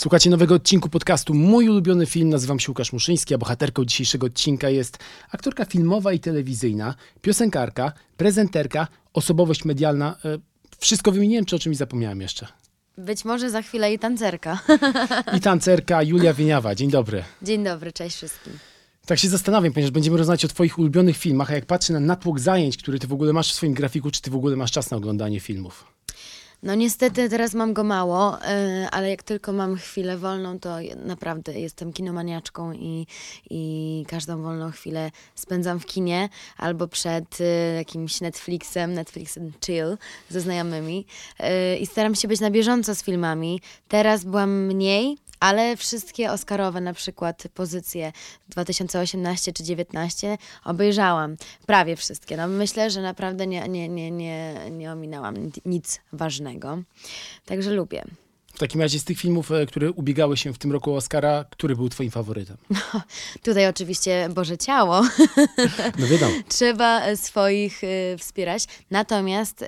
Słuchacie 0.00 0.30
nowego 0.30 0.54
odcinku 0.54 0.88
podcastu 0.88 1.34
Mój 1.34 1.68
ulubiony 1.68 2.06
film. 2.06 2.28
Nazywam 2.28 2.60
się 2.60 2.70
Łukasz 2.70 2.92
Muszyński, 2.92 3.34
a 3.34 3.38
bohaterką 3.38 3.84
dzisiejszego 3.84 4.26
odcinka 4.26 4.70
jest 4.70 4.98
aktorka 5.30 5.64
filmowa 5.64 6.12
i 6.12 6.20
telewizyjna, 6.20 6.94
piosenkarka, 7.22 7.92
prezenterka, 8.16 8.88
osobowość 9.12 9.64
medialna. 9.64 10.16
E, 10.24 10.38
Wszystko 10.78 11.12
wymieniłem, 11.12 11.44
czy 11.44 11.56
o 11.56 11.58
czymś 11.58 11.76
zapomniałem 11.76 12.20
jeszcze? 12.20 12.46
Być 12.98 13.24
może 13.24 13.50
za 13.50 13.62
chwilę 13.62 13.92
i 13.94 13.98
tancerka. 13.98 14.58
I 15.36 15.40
tancerka 15.40 16.02
Julia 16.02 16.34
Wieniawa. 16.34 16.74
Dzień 16.74 16.90
dobry. 16.90 17.24
Dzień 17.42 17.64
dobry, 17.64 17.92
cześć 17.92 18.16
wszystkim. 18.16 18.52
Tak 19.06 19.18
się 19.18 19.28
zastanawiam, 19.28 19.72
ponieważ 19.72 19.90
będziemy 19.90 20.16
rozmawiać 20.16 20.44
o 20.44 20.48
twoich 20.48 20.78
ulubionych 20.78 21.16
filmach, 21.16 21.50
a 21.50 21.54
jak 21.54 21.66
patrzę 21.66 21.92
na 21.92 22.00
natłok 22.00 22.40
zajęć, 22.40 22.76
który 22.76 22.98
ty 22.98 23.06
w 23.06 23.12
ogóle 23.12 23.32
masz 23.32 23.52
w 23.52 23.54
swoim 23.54 23.74
grafiku, 23.74 24.10
czy 24.10 24.22
ty 24.22 24.30
w 24.30 24.36
ogóle 24.36 24.56
masz 24.56 24.70
czas 24.70 24.90
na 24.90 24.96
oglądanie 24.96 25.40
filmów? 25.40 25.84
No 26.62 26.74
niestety 26.74 27.28
teraz 27.28 27.54
mam 27.54 27.72
go 27.72 27.84
mało, 27.84 28.30
yy, 28.30 28.88
ale 28.90 29.10
jak 29.10 29.22
tylko 29.22 29.52
mam 29.52 29.76
chwilę 29.76 30.18
wolną, 30.18 30.58
to 30.58 30.76
naprawdę 31.04 31.60
jestem 31.60 31.92
kinomaniaczką 31.92 32.72
i, 32.72 33.06
i 33.50 34.04
każdą 34.08 34.42
wolną 34.42 34.70
chwilę 34.70 35.10
spędzam 35.34 35.80
w 35.80 35.86
kinie 35.86 36.28
albo 36.56 36.88
przed 36.88 37.40
y, 37.40 37.44
jakimś 37.76 38.20
Netflixem, 38.20 38.92
Netflix 38.92 39.38
and 39.38 39.66
Chill 39.66 39.98
ze 40.28 40.40
znajomymi 40.40 41.06
yy, 41.40 41.76
i 41.76 41.86
staram 41.86 42.14
się 42.14 42.28
być 42.28 42.40
na 42.40 42.50
bieżąco 42.50 42.94
z 42.94 43.02
filmami. 43.02 43.60
Teraz 43.88 44.24
byłam 44.24 44.66
mniej, 44.66 45.18
ale 45.40 45.76
wszystkie 45.76 46.32
Oscarowe 46.32 46.80
na 46.80 46.92
przykład 46.94 47.42
pozycje 47.54 48.12
2018 48.48 49.52
czy 49.52 49.62
2019 49.62 50.38
obejrzałam. 50.64 51.36
Prawie 51.66 51.96
wszystkie. 51.96 52.36
No 52.36 52.48
myślę, 52.48 52.90
że 52.90 53.02
naprawdę 53.02 53.46
nie, 53.46 53.68
nie, 53.68 53.88
nie, 53.88 54.10
nie, 54.10 54.54
nie 54.70 54.92
ominęłam 54.92 55.36
ni- 55.36 55.52
nic 55.64 56.00
ważnego. 56.12 56.78
Także 57.46 57.70
lubię. 57.70 58.04
W 58.60 58.62
takim 58.62 58.80
razie 58.80 58.98
z 58.98 59.04
tych 59.04 59.18
filmów, 59.18 59.52
e, 59.52 59.66
które 59.66 59.90
ubiegały 59.92 60.36
się 60.36 60.52
w 60.52 60.58
tym 60.58 60.72
roku 60.72 60.94
Oscara, 60.94 61.44
który 61.50 61.76
był 61.76 61.88
twoim 61.88 62.10
faworytem? 62.10 62.56
Tutaj 63.42 63.68
oczywiście 63.68 64.28
Boże 64.34 64.58
Ciało. 64.58 65.02
No 65.98 66.06
wiadomo. 66.06 66.32
Trzeba 66.48 67.00
e, 67.00 67.16
swoich 67.16 67.84
y, 67.84 68.16
wspierać. 68.18 68.64
Natomiast 68.90 69.62
y, 69.62 69.66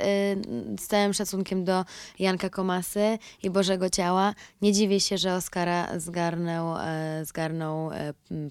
z 0.80 0.86
całym 0.86 1.14
szacunkiem 1.14 1.64
do 1.64 1.84
Janka 2.18 2.50
Komasy 2.50 3.18
i 3.42 3.50
Bożego 3.50 3.90
Ciała, 3.90 4.34
nie 4.62 4.72
dziwię 4.72 5.00
się, 5.00 5.18
że 5.18 5.34
Oscara 5.34 6.00
zgarnął, 6.00 6.76
e, 6.78 7.24
zgarnął 7.24 7.90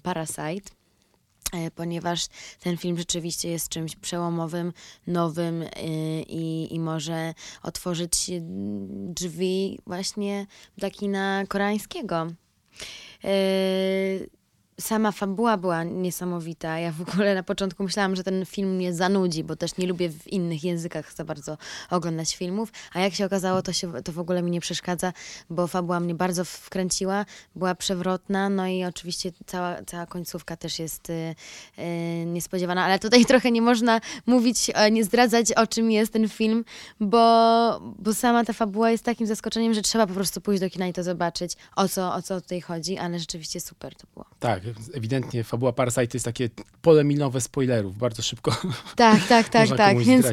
Parasite. 0.02 0.81
E, 1.52 1.70
Ponieważ 1.70 2.26
ten 2.60 2.76
film 2.76 2.98
rzeczywiście 2.98 3.50
jest 3.50 3.68
czymś 3.68 3.96
przełomowym, 3.96 4.72
nowym 5.06 5.62
y, 5.62 5.68
i, 6.28 6.74
i 6.74 6.80
może 6.80 7.34
otworzyć 7.62 8.30
drzwi 9.06 9.78
właśnie 9.86 10.46
do 10.78 10.90
kina 10.90 11.44
koreańskiego. 11.48 12.26
Sama 14.82 15.12
fabuła 15.12 15.56
była 15.56 15.84
niesamowita. 15.84 16.78
Ja 16.78 16.92
w 16.92 17.00
ogóle 17.00 17.34
na 17.34 17.42
początku 17.42 17.82
myślałam, 17.82 18.16
że 18.16 18.24
ten 18.24 18.46
film 18.46 18.76
mnie 18.76 18.94
zanudzi, 18.94 19.44
bo 19.44 19.56
też 19.56 19.76
nie 19.76 19.86
lubię 19.86 20.08
w 20.08 20.26
innych 20.26 20.64
językach 20.64 21.12
za 21.12 21.24
bardzo 21.24 21.58
oglądać 21.90 22.36
filmów. 22.36 22.72
A 22.92 23.00
jak 23.00 23.14
się 23.14 23.26
okazało, 23.26 23.62
to, 23.62 23.72
się, 23.72 24.02
to 24.02 24.12
w 24.12 24.18
ogóle 24.18 24.42
mi 24.42 24.50
nie 24.50 24.60
przeszkadza, 24.60 25.12
bo 25.50 25.66
fabuła 25.66 26.00
mnie 26.00 26.14
bardzo 26.14 26.44
wkręciła, 26.44 27.24
była 27.56 27.74
przewrotna, 27.74 28.48
no 28.48 28.66
i 28.66 28.84
oczywiście 28.84 29.32
cała, 29.46 29.82
cała 29.86 30.06
końcówka 30.06 30.56
też 30.56 30.78
jest 30.78 31.10
y, 31.10 31.34
y, 31.78 32.24
niespodziewana. 32.26 32.84
Ale 32.84 32.98
tutaj 32.98 33.24
trochę 33.32 33.50
nie 33.50 33.62
można 33.62 34.00
mówić, 34.26 34.70
e, 34.74 34.90
nie 34.90 35.04
zdradzać 35.04 35.52
o 35.52 35.66
czym 35.66 35.90
jest 35.90 36.12
ten 36.12 36.28
film, 36.28 36.64
bo, 37.00 37.80
bo 37.98 38.14
sama 38.14 38.44
ta 38.44 38.52
fabuła 38.52 38.90
jest 38.90 39.04
takim 39.04 39.26
zaskoczeniem, 39.26 39.74
że 39.74 39.82
trzeba 39.82 40.06
po 40.06 40.14
prostu 40.14 40.40
pójść 40.40 40.60
do 40.60 40.70
kina 40.70 40.86
i 40.86 40.92
to 40.92 41.02
zobaczyć, 41.02 41.56
o 41.76 41.88
co, 41.88 42.14
o 42.14 42.22
co 42.22 42.40
tutaj 42.40 42.60
chodzi, 42.60 42.98
ale 42.98 43.18
rzeczywiście 43.18 43.60
super 43.60 43.94
to 43.94 44.06
było. 44.14 44.26
Tak, 44.40 44.62
ewidentnie 44.94 45.44
fabuła 45.44 45.72
Parasite 45.72 46.06
to 46.06 46.16
jest 46.16 46.24
takie 46.24 46.48
pole 46.82 47.04
milowe 47.04 47.40
spoilerów. 47.40 47.98
Bardzo 47.98 48.22
szybko 48.22 48.56
Tak, 48.96 49.26
tak, 49.28 49.48
tak, 49.48 49.68
tak. 49.76 49.98
Więc 49.98 50.26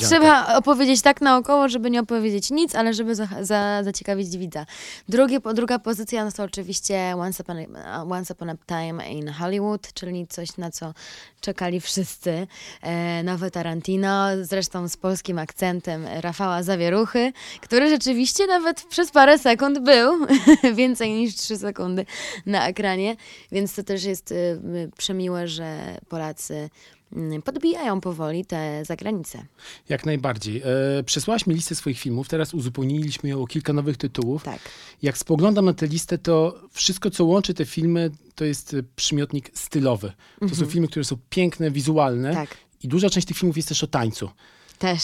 trzeba 0.00 0.56
opowiedzieć 0.56 1.02
tak 1.02 1.20
naokoło, 1.20 1.68
żeby 1.68 1.90
nie 1.90 2.00
opowiedzieć 2.00 2.50
nic, 2.50 2.74
ale 2.74 2.94
żeby 2.94 3.14
za, 3.14 3.28
za, 3.40 3.82
zaciekawić 3.84 4.36
widza. 4.36 4.66
Drugie, 5.08 5.40
druga 5.54 5.78
pozycja 5.78 6.24
no 6.24 6.32
to 6.32 6.42
oczywiście 6.42 7.14
Once 7.18 7.42
Upon, 7.42 7.56
a, 7.84 8.02
Once 8.02 8.34
Upon 8.34 8.50
a 8.50 8.54
Time 8.66 9.10
in 9.10 9.28
Hollywood, 9.28 9.92
czyli 9.94 10.26
coś, 10.26 10.56
na 10.56 10.70
co 10.70 10.94
czekali 11.40 11.80
wszyscy. 11.80 12.46
E, 12.82 13.22
nowe 13.22 13.50
Tarantino, 13.50 14.26
zresztą 14.42 14.88
z 14.88 14.96
polskim 14.96 15.38
akcentem 15.38 16.06
Rafała 16.20 16.62
Zawieruchy, 16.62 17.32
który 17.60 17.88
rzeczywiście 17.88 18.46
nawet 18.46 18.82
przez 18.82 19.10
parę 19.10 19.38
sekund 19.38 19.78
był, 19.78 20.26
więcej 20.74 21.12
niż 21.12 21.34
trzy 21.34 21.58
sekundy 21.58 22.06
na 22.46 22.68
ekranie, 22.68 23.16
więc 23.52 23.71
to 23.74 23.82
też 23.82 24.04
jest 24.04 24.32
y, 24.32 24.34
y, 24.34 24.90
przemiłe, 24.96 25.48
że 25.48 25.98
Polacy 26.08 26.70
mm, 27.12 27.42
podbijają 27.42 28.00
powoli 28.00 28.44
te 28.44 28.84
zagranice. 28.84 29.46
Jak 29.88 30.06
najbardziej. 30.06 30.62
E, 30.98 31.02
przesłałaś 31.02 31.46
mi 31.46 31.54
listę 31.54 31.74
swoich 31.74 31.98
filmów, 31.98 32.28
teraz 32.28 32.54
uzupełniliśmy 32.54 33.28
ją 33.30 33.42
o 33.42 33.46
kilka 33.46 33.72
nowych 33.72 33.96
tytułów. 33.96 34.42
Tak. 34.44 34.58
Jak 35.02 35.18
spoglądam 35.18 35.64
na 35.64 35.74
tę 35.74 35.86
listę, 35.86 36.18
to 36.18 36.60
wszystko, 36.72 37.10
co 37.10 37.24
łączy 37.24 37.54
te 37.54 37.64
filmy, 37.64 38.10
to 38.34 38.44
jest 38.44 38.74
e, 38.74 38.82
przymiotnik 38.96 39.50
stylowy. 39.54 40.12
To 40.48 40.54
są 40.54 40.66
filmy, 40.66 40.88
które 40.88 41.04
są 41.04 41.16
piękne, 41.30 41.70
wizualne 41.70 42.28
Mhm. 42.28 42.46
Tak. 42.46 42.56
i 42.82 42.88
duża 42.88 43.10
część 43.10 43.26
tych 43.26 43.36
filmów 43.36 43.56
jest 43.56 43.68
też 43.68 43.84
o 43.84 43.86
tańcu. 43.86 44.30
Też. 44.78 45.02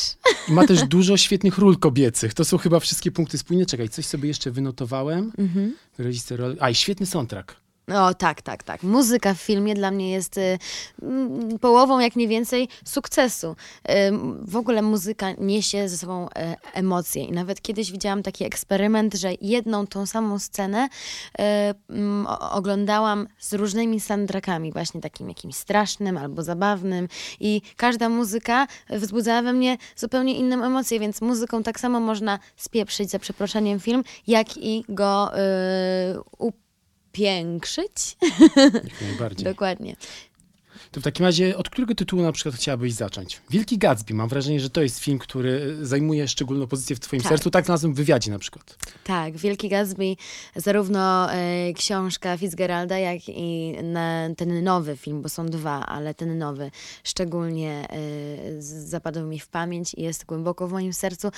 I 0.49 0.53
ma 0.53 0.67
też 0.67 0.83
dużo 0.97 1.17
świetnych 1.17 1.59
ról 1.59 1.79
kobiecych. 1.79 2.35
To 2.35 2.45
są 2.45 2.59
chyba 2.59 2.81
wszystkie 2.81 3.11
punkty 3.11 3.39
spójne. 3.39 3.67
Czekaj, 3.67 3.89
coś 3.89 4.07
sobie 4.07 4.29
jeszcze 4.29 4.51
wynotowałem. 4.51 5.33
Mhm. 5.39 5.77
Reżyser. 5.99 6.41
A, 6.61 6.71
i 6.71 6.75
świetny 6.75 7.07
soundtrack. 7.07 7.57
O, 7.95 8.15
tak, 8.15 8.43
tak, 8.43 8.63
tak. 8.63 8.83
Muzyka 8.83 9.35
w 9.35 9.39
filmie 9.39 9.75
dla 9.75 9.91
mnie 9.91 10.11
jest 10.11 10.39
y, 10.39 10.59
mm, 11.03 11.59
połową, 11.59 11.99
jak 11.99 12.17
nie 12.17 12.29
więcej, 12.29 12.69
sukcesu. 12.85 13.57
Ym, 14.09 14.45
w 14.47 14.57
ogóle 14.57 14.83
muzyka 14.83 15.33
niesie 15.39 15.89
ze 15.89 15.99
sobą 15.99 16.29
e, 16.29 16.57
emocje. 16.75 17.25
I 17.25 17.33
nawet 17.33 17.63
kiedyś 17.63 17.93
widziałam 17.93 18.23
taki 18.23 18.45
eksperyment, 18.45 19.15
że 19.15 19.31
jedną 19.41 19.87
tą 19.87 20.07
samą 20.07 20.39
scenę 20.39 20.89
e, 21.39 21.75
mm, 21.91 22.27
oglądałam 22.51 23.29
z 23.39 23.53
różnymi 23.53 24.01
soundtrackami, 24.01 24.73
właśnie 24.73 25.01
takim 25.01 25.29
jakimś 25.29 25.55
strasznym 25.55 26.17
albo 26.17 26.43
zabawnym. 26.43 27.09
I 27.41 27.63
każda 27.77 28.09
muzyka 28.09 28.67
wzbudzała 28.91 29.43
we 29.43 29.53
mnie 29.53 29.77
zupełnie 29.97 30.35
inną 30.37 30.65
emocję, 30.65 31.01
więc 31.01 31.21
muzyką 31.21 31.63
tak 31.63 31.81
samo 31.81 32.01
można 32.01 32.39
spieprzyć, 32.57 33.11
za 33.11 33.19
przeproszeniem, 33.19 33.81
film, 33.81 34.05
jak 34.27 34.57
i 34.57 34.85
go 34.89 35.31
y, 35.39 36.59
upiększyć. 37.19 38.17
Jak 38.75 39.01
najbardziej. 39.01 39.45
Dokładnie. 39.53 39.97
To 40.93 41.01
w 41.01 41.05
takim 41.05 41.27
razie, 41.27 41.57
od 41.57 41.71
którego 41.71 41.95
tytułu 41.95 42.23
na 42.23 42.33
przykład 42.33 42.55
chciałabyś 42.55 42.93
zacząć? 42.93 43.41
Wielki 43.51 43.79
Gatsby. 43.79 44.15
Mam 44.15 44.29
wrażenie, 44.29 44.61
że 44.61 44.71
to 44.71 44.83
jest 44.83 44.99
film, 44.99 45.19
który 45.19 45.77
zajmuje 45.87 46.29
szczególną 46.29 46.67
pozycję 46.67 46.97
w 46.97 47.01
twoim 47.01 47.23
Tak. 47.23 47.29
sercu. 47.29 47.51
Tak 47.51 47.65
znalazłem 47.65 47.95
w 47.95 47.97
wywiadzie 47.97 48.31
na 48.31 48.39
przykład. 48.39 48.77
Tak, 49.05 49.37
Wielki 49.37 49.69
Gatsby, 49.69 50.17
zarówno 50.57 51.33
e, 51.33 51.73
książka 51.73 52.37
Fitzgeralda, 52.37 52.99
jak 52.99 53.21
i 53.29 53.75
ten 54.37 54.65
nowy 54.65 54.97
film, 54.97 55.23
bo 55.23 55.29
są 55.29 55.47
dwa, 55.47 55.87
ale 55.87 56.15
ten 56.15 56.39
nowy 56.39 56.71
szczególnie 57.05 57.89
e, 57.91 57.97
z- 58.63 58.89
zapadł 58.89 59.21
mi 59.27 59.41
w 59.41 59.49
pamięć 59.49 59.95
i 59.95 60.03
jest 60.03 60.25
głęboko 60.27 60.69
w 60.69 60.73
moim 60.73 60.93
sercu. 60.93 61.29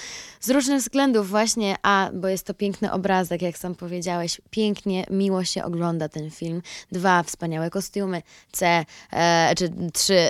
Z 0.41 0.51
różnych 0.51 0.81
względów 0.81 1.29
właśnie, 1.29 1.77
a, 1.83 2.11
bo 2.15 2.29
jest 2.29 2.47
to 2.47 2.55
piękny 2.55 2.93
obrazek, 2.93 3.43
jak 3.43 3.59
sam 3.59 3.75
powiedziałeś, 3.75 4.41
pięknie, 4.51 5.07
miło 5.11 5.45
się 5.45 5.65
ogląda 5.65 6.09
ten 6.09 6.31
film. 6.31 6.63
Dwa, 6.93 7.23
wspaniałe 7.23 7.71
kostiumy. 7.71 8.23
C, 8.53 8.85
czy 9.57 9.71
trzy, 9.93 10.29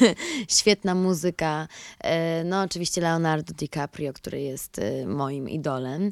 świetna 0.58 0.94
muzyka. 0.94 1.68
E, 2.00 2.44
no 2.44 2.62
oczywiście 2.62 3.00
Leonardo 3.00 3.54
DiCaprio, 3.54 4.12
który 4.12 4.40
jest 4.40 4.78
e, 4.78 5.06
moim 5.06 5.48
idolem. 5.48 6.10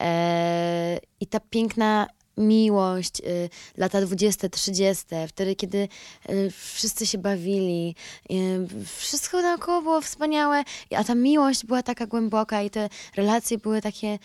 E, 0.00 0.98
I 1.20 1.26
ta 1.26 1.40
piękna 1.40 2.06
miłość, 2.40 3.20
y, 3.20 3.50
lata 3.76 4.00
20, 4.00 4.48
30, 4.48 5.04
wtedy, 5.28 5.56
kiedy 5.56 5.88
y, 6.30 6.50
wszyscy 6.50 7.06
się 7.06 7.18
bawili, 7.18 7.94
y, 8.30 8.86
wszystko 8.96 9.42
naokoło 9.42 9.82
było 9.82 10.00
wspaniałe, 10.00 10.64
a 10.96 11.04
ta 11.04 11.14
miłość 11.14 11.66
była 11.66 11.82
taka 11.82 12.06
głęboka 12.06 12.62
i 12.62 12.70
te 12.70 12.88
relacje 13.16 13.58
były 13.58 13.82
takie, 13.82 14.18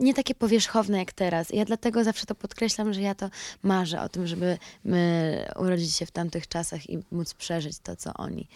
nie 0.00 0.14
takie 0.14 0.34
powierzchowne 0.34 0.98
jak 0.98 1.12
teraz. 1.12 1.50
Ja 1.50 1.64
dlatego 1.64 2.04
zawsze 2.04 2.26
to 2.26 2.34
podkreślam, 2.34 2.92
że 2.92 3.00
ja 3.00 3.14
to 3.14 3.30
marzę 3.62 4.02
o 4.02 4.08
tym, 4.08 4.26
żeby 4.26 4.58
my 4.84 5.44
urodzić 5.56 5.96
się 5.96 6.06
w 6.06 6.10
tamtych 6.10 6.48
czasach 6.48 6.90
i 6.90 6.98
móc 7.10 7.34
przeżyć 7.34 7.78
to, 7.78 7.96
co 7.96 8.14
oni. 8.14 8.48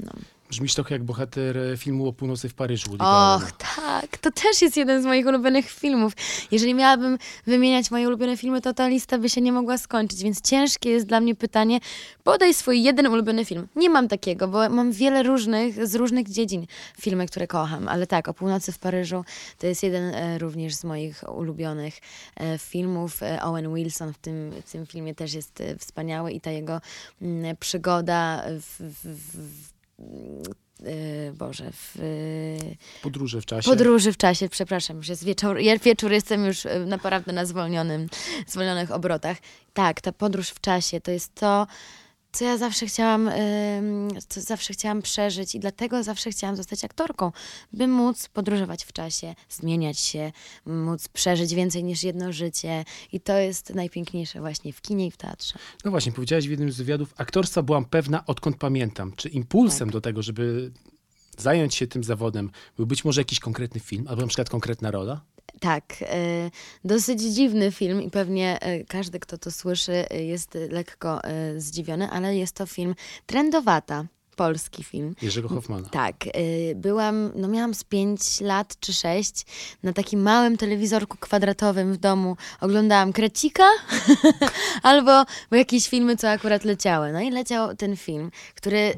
No. 0.00 0.12
Brzmisz 0.50 0.74
trochę 0.74 0.94
jak 0.94 1.04
bohater 1.04 1.58
e, 1.58 1.76
filmu 1.76 2.08
o 2.08 2.12
północy 2.12 2.48
w 2.48 2.54
Paryżu. 2.54 2.90
Och, 2.98 3.52
tak, 3.76 4.18
to 4.18 4.30
też 4.30 4.62
jest 4.62 4.76
jeden 4.76 5.02
z 5.02 5.06
moich 5.06 5.26
ulubionych 5.26 5.70
filmów. 5.70 6.12
Jeżeli 6.50 6.74
miałabym 6.74 7.18
wymieniać 7.46 7.90
moje 7.90 8.08
ulubione 8.08 8.36
filmy, 8.36 8.60
to 8.60 8.74
ta 8.74 8.88
lista 8.88 9.18
by 9.18 9.30
się 9.30 9.40
nie 9.40 9.52
mogła 9.52 9.78
skończyć, 9.78 10.22
więc 10.22 10.40
ciężkie 10.40 10.90
jest 10.90 11.06
dla 11.06 11.20
mnie 11.20 11.34
pytanie, 11.34 11.80
podaj 12.24 12.54
swój 12.54 12.82
jeden 12.82 13.06
ulubiony 13.06 13.44
film. 13.44 13.68
Nie 13.76 13.90
mam 13.90 14.08
takiego, 14.08 14.48
bo 14.48 14.68
mam 14.68 14.92
wiele 14.92 15.22
różnych, 15.22 15.86
z 15.86 15.94
różnych 15.94 16.28
dziedzin 16.28 16.66
filmy, 17.00 17.26
które 17.26 17.46
kocham, 17.46 17.88
ale 17.88 18.06
tak, 18.06 18.28
o 18.28 18.34
północy 18.34 18.72
w 18.72 18.78
Paryżu 18.78 19.24
to 19.58 19.66
jest 19.66 19.82
jeden 19.82 20.14
e, 20.14 20.38
również 20.38 20.53
z 20.70 20.84
moich 20.84 21.24
ulubionych 21.28 21.94
e, 22.36 22.58
filmów. 22.58 23.22
E, 23.22 23.42
Owen 23.42 23.74
Wilson 23.74 24.12
w 24.12 24.18
tym, 24.18 24.50
w 24.66 24.72
tym 24.72 24.86
filmie 24.86 25.14
też 25.14 25.34
jest 25.34 25.60
e, 25.60 25.78
wspaniały 25.78 26.32
i 26.32 26.40
ta 26.40 26.50
jego 26.50 26.80
mm, 27.22 27.56
przygoda 27.56 28.44
w, 28.48 28.76
w, 28.80 29.06
w 29.08 29.74
Boże, 31.34 31.70
w 31.72 31.98
Podróże 33.02 33.40
w 33.40 33.46
czasie. 33.46 33.70
podróży 33.70 34.12
w 34.12 34.16
czasie, 34.16 34.48
przepraszam, 34.48 34.96
już 34.96 35.08
jest 35.08 35.24
wieczór, 35.24 35.58
ja 35.58 35.78
wieczór 35.78 36.12
jestem 36.12 36.44
już 36.44 36.66
naprawdę 36.86 37.32
na 37.32 37.46
zwolnionym, 37.46 38.08
zwolnionych 38.46 38.90
obrotach. 38.90 39.36
Tak, 39.72 40.00
ta 40.00 40.12
podróż 40.12 40.48
w 40.48 40.60
czasie 40.60 41.00
to 41.00 41.10
jest 41.10 41.34
to, 41.34 41.66
co 42.34 42.44
ja 42.44 42.58
zawsze 42.58 42.86
chciałam, 42.86 43.30
co 44.28 44.40
zawsze 44.40 44.72
chciałam 44.72 45.02
przeżyć 45.02 45.54
i 45.54 45.60
dlatego 45.60 46.02
zawsze 46.02 46.30
chciałam 46.30 46.56
zostać 46.56 46.84
aktorką, 46.84 47.32
by 47.72 47.88
móc 47.88 48.28
podróżować 48.28 48.84
w 48.84 48.92
czasie, 48.92 49.34
zmieniać 49.48 49.98
się, 49.98 50.32
móc 50.66 51.08
przeżyć 51.08 51.54
więcej 51.54 51.84
niż 51.84 52.02
jedno 52.02 52.32
życie 52.32 52.84
i 53.12 53.20
to 53.20 53.38
jest 53.38 53.74
najpiękniejsze 53.74 54.40
właśnie 54.40 54.72
w 54.72 54.80
kinie 54.80 55.06
i 55.06 55.10
w 55.10 55.16
teatrze. 55.16 55.58
No 55.84 55.90
właśnie, 55.90 56.12
powiedziałaś 56.12 56.46
w 56.46 56.50
jednym 56.50 56.72
z 56.72 56.76
wywiadów, 56.76 57.14
aktorstwa 57.16 57.62
byłam 57.62 57.84
pewna 57.84 58.26
odkąd 58.26 58.56
pamiętam. 58.56 59.12
Czy 59.16 59.28
impulsem 59.28 59.88
Tak. 59.88 59.92
do 59.92 60.00
tego, 60.00 60.22
żeby 60.22 60.72
zająć 61.38 61.74
się 61.74 61.86
tym 61.86 62.04
zawodem, 62.04 62.50
był 62.76 62.86
być 62.86 63.04
może 63.04 63.20
jakiś 63.20 63.40
konkretny 63.40 63.80
film, 63.80 64.06
albo 64.08 64.22
na 64.22 64.28
przykład 64.28 64.50
konkretna 64.50 64.90
rola? 64.90 65.20
Tak, 65.60 65.84
e, 66.02 66.50
dosyć 66.84 67.20
dziwny 67.20 67.72
film 67.72 68.02
i 68.02 68.10
pewnie 68.10 68.60
e, 68.60 68.84
każdy, 68.84 69.20
kto 69.20 69.38
to 69.38 69.50
słyszy, 69.50 70.08
e, 70.10 70.24
jest 70.24 70.58
lekko 70.70 71.20
zdziwiony, 71.56 72.10
ale 72.10 72.36
jest 72.36 72.56
to 72.56 72.66
film 72.66 72.94
Trendowata, 73.26 74.04
polski 74.36 74.84
film. 74.84 75.14
Jerzego 75.22 75.48
Hoffmana. 75.48 75.88
Tak, 75.88 76.14
byłam, 76.74 77.30
no 77.34 77.48
miałam 77.48 77.74
z 77.74 77.84
5 77.84 78.40
lat 78.40 78.76
czy 78.80 78.92
6 78.92 79.46
na 79.82 79.92
takim 79.92 80.22
małym 80.22 80.56
telewizorku 80.56 81.16
kwadratowym 81.20 81.92
w 81.92 81.96
domu. 81.96 82.36
Oglądałam 82.60 83.12
Krecika 83.12 83.64
albo 84.82 85.24
jakieś 85.50 85.88
filmy, 85.88 86.16
co 86.16 86.30
akurat 86.30 86.64
leciały. 86.64 87.12
No 87.12 87.20
i 87.20 87.30
leciał 87.30 87.76
ten 87.76 87.96
film, 87.96 88.30
który 88.54 88.94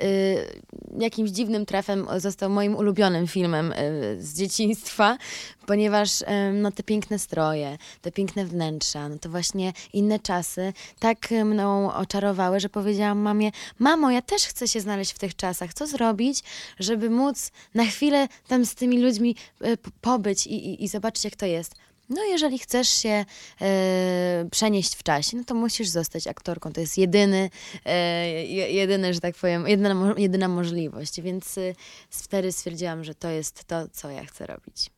jakimś 0.99 1.31
dziwnym 1.31 1.67
trafem 1.67 2.06
został 2.17 2.50
moim 2.50 2.76
ulubionym 2.76 3.26
filmem 3.26 3.75
z 4.19 4.35
dzieciństwa, 4.35 5.19
ponieważ 5.66 6.20
y, 6.22 6.26
no, 6.52 6.72
te 6.72 6.82
piękne 6.82 7.18
stroje, 7.18 7.78
te 8.02 8.12
piękne 8.12 8.44
wnętrza, 8.46 9.08
no 9.08 9.18
to 9.18 9.28
właśnie 9.28 9.72
inne 9.92 10.18
czasy 10.18 10.72
tak 10.98 11.32
y, 11.32 11.44
mną 11.44 11.94
oczarowały, 11.94 12.60
że 12.60 12.68
powiedziałam 12.68 13.18
mamie, 13.18 13.50
mamo, 13.78 14.10
ja 14.10 14.22
też 14.22 14.42
chcę 14.46 14.68
się 14.68 14.80
znaleźć 14.80 15.12
w 15.12 15.18
tych 15.18 15.36
czasach. 15.36 15.74
Co 15.74 15.86
zrobić, 15.86 16.42
żeby 16.78 17.10
móc 17.10 17.50
na 17.74 17.84
chwilę 17.84 18.28
tam 18.48 18.66
z 18.66 18.74
tymi 18.74 18.98
ludźmi 18.98 19.36
y, 19.66 19.76
p- 19.76 19.90
pobyć 20.00 20.46
i, 20.46 20.54
i, 20.54 20.84
i 20.84 20.88
zobaczyć, 20.88 21.24
jak 21.24 21.36
to 21.36 21.46
jest. 21.46 21.74
No, 22.08 22.24
jeżeli 22.24 22.58
chcesz 22.58 22.88
się 22.88 23.24
e, 23.60 24.44
przenieść 24.50 24.94
w 24.94 25.02
czasie, 25.02 25.36
no 25.36 25.44
to 25.44 25.54
musisz 25.54 25.88
zostać 25.88 26.26
aktorką. 26.26 26.72
To 26.72 26.80
jest 26.80 26.98
jedyny, 26.98 27.50
e, 27.84 28.26
je- 28.28 28.70
jedyny, 28.70 29.14
że 29.14 29.20
tak 29.20 29.34
powiem, 29.34 29.69
jedyna, 29.69 30.14
jedyna 30.16 30.48
możliwość. 30.48 31.20
Więc 31.20 31.58
y, 31.58 31.74
wtedy 32.10 32.52
stwierdziłam, 32.52 33.04
że 33.04 33.14
to 33.14 33.28
jest 33.28 33.64
to, 33.64 33.88
co 33.92 34.10
ja 34.10 34.24
chcę 34.24 34.46
robić. 34.46 34.90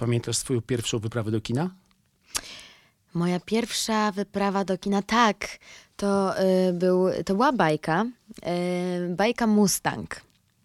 Pamiętasz 0.00 0.36
swoją 0.36 0.60
pierwszą 0.60 0.98
wyprawę 0.98 1.30
do 1.30 1.40
kina? 1.40 1.70
Moja 3.14 3.40
pierwsza 3.40 4.12
wyprawa 4.12 4.64
do 4.64 4.78
kina, 4.78 5.02
tak, 5.02 5.58
to, 5.96 6.40
y, 6.68 6.72
był, 6.72 7.06
to 7.24 7.34
była 7.34 7.52
bajka, 7.52 8.06
y, 9.08 9.14
bajka 9.14 9.46
Mustang. 9.46 10.20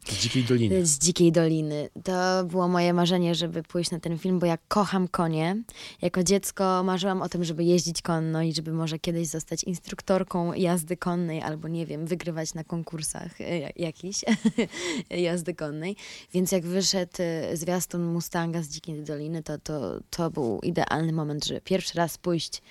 Z 0.05 0.17
Dzikiej 0.17 0.43
Doliny. 0.43 0.85
Z 0.85 0.99
Dzikiej 0.99 1.31
Doliny. 1.31 1.89
To 2.03 2.43
było 2.45 2.67
moje 2.67 2.93
marzenie, 2.93 3.35
żeby 3.35 3.63
pójść 3.63 3.91
na 3.91 3.99
ten 3.99 4.17
film, 4.17 4.39
bo 4.39 4.45
ja 4.45 4.57
kocham 4.67 5.07
konie. 5.07 5.63
Jako 6.01 6.23
dziecko 6.23 6.83
marzyłam 6.83 7.21
o 7.21 7.29
tym, 7.29 7.43
żeby 7.43 7.63
jeździć 7.63 8.01
konno 8.01 8.41
i 8.41 8.53
żeby 8.53 8.73
może 8.73 8.99
kiedyś 8.99 9.27
zostać 9.27 9.63
instruktorką 9.63 10.53
jazdy 10.53 10.97
konnej 10.97 11.41
albo 11.41 11.67
nie 11.67 11.85
wiem, 11.85 12.05
wygrywać 12.05 12.53
na 12.53 12.63
konkursach 12.63 13.41
e, 13.41 13.59
jak- 13.59 13.77
jakichś 13.79 14.21
jazdy 15.09 15.53
konnej. 15.53 15.95
Więc 16.33 16.51
jak 16.51 16.65
wyszedł 16.65 17.11
e, 17.19 17.57
zwiastun 17.57 18.03
Mustanga 18.03 18.61
z 18.61 18.67
Dzikiej 18.67 19.03
Doliny, 19.03 19.43
to, 19.43 19.57
to, 19.57 19.99
to 20.09 20.31
był 20.31 20.59
idealny 20.63 21.13
moment, 21.13 21.45
żeby 21.45 21.61
pierwszy 21.61 21.97
raz 21.97 22.17
pójść 22.17 22.61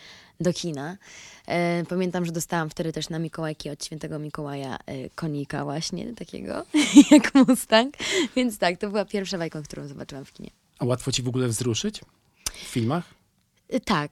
do 0.40 0.52
kina. 0.52 0.96
E, 1.46 1.84
pamiętam, 1.88 2.24
że 2.24 2.32
dostałam 2.32 2.70
wtedy 2.70 2.92
też 2.92 3.08
na 3.08 3.18
Mikołajki 3.18 3.70
od 3.70 3.84
świętego 3.84 4.18
Mikołaja 4.18 4.78
e, 4.86 5.10
konika 5.10 5.64
właśnie, 5.64 6.14
takiego 6.14 6.64
jak 7.10 7.34
Mustang. 7.34 7.94
Więc 8.36 8.58
tak, 8.58 8.78
to 8.78 8.88
była 8.88 9.04
pierwsza 9.04 9.38
bajka, 9.38 9.62
którą 9.62 9.86
zobaczyłam 9.88 10.24
w 10.24 10.32
kinie. 10.32 10.50
A 10.78 10.84
łatwo 10.84 11.12
ci 11.12 11.22
w 11.22 11.28
ogóle 11.28 11.48
wzruszyć 11.48 12.00
w 12.54 12.58
filmach? 12.58 13.04
Y, 13.74 13.80
Tak. 13.80 14.10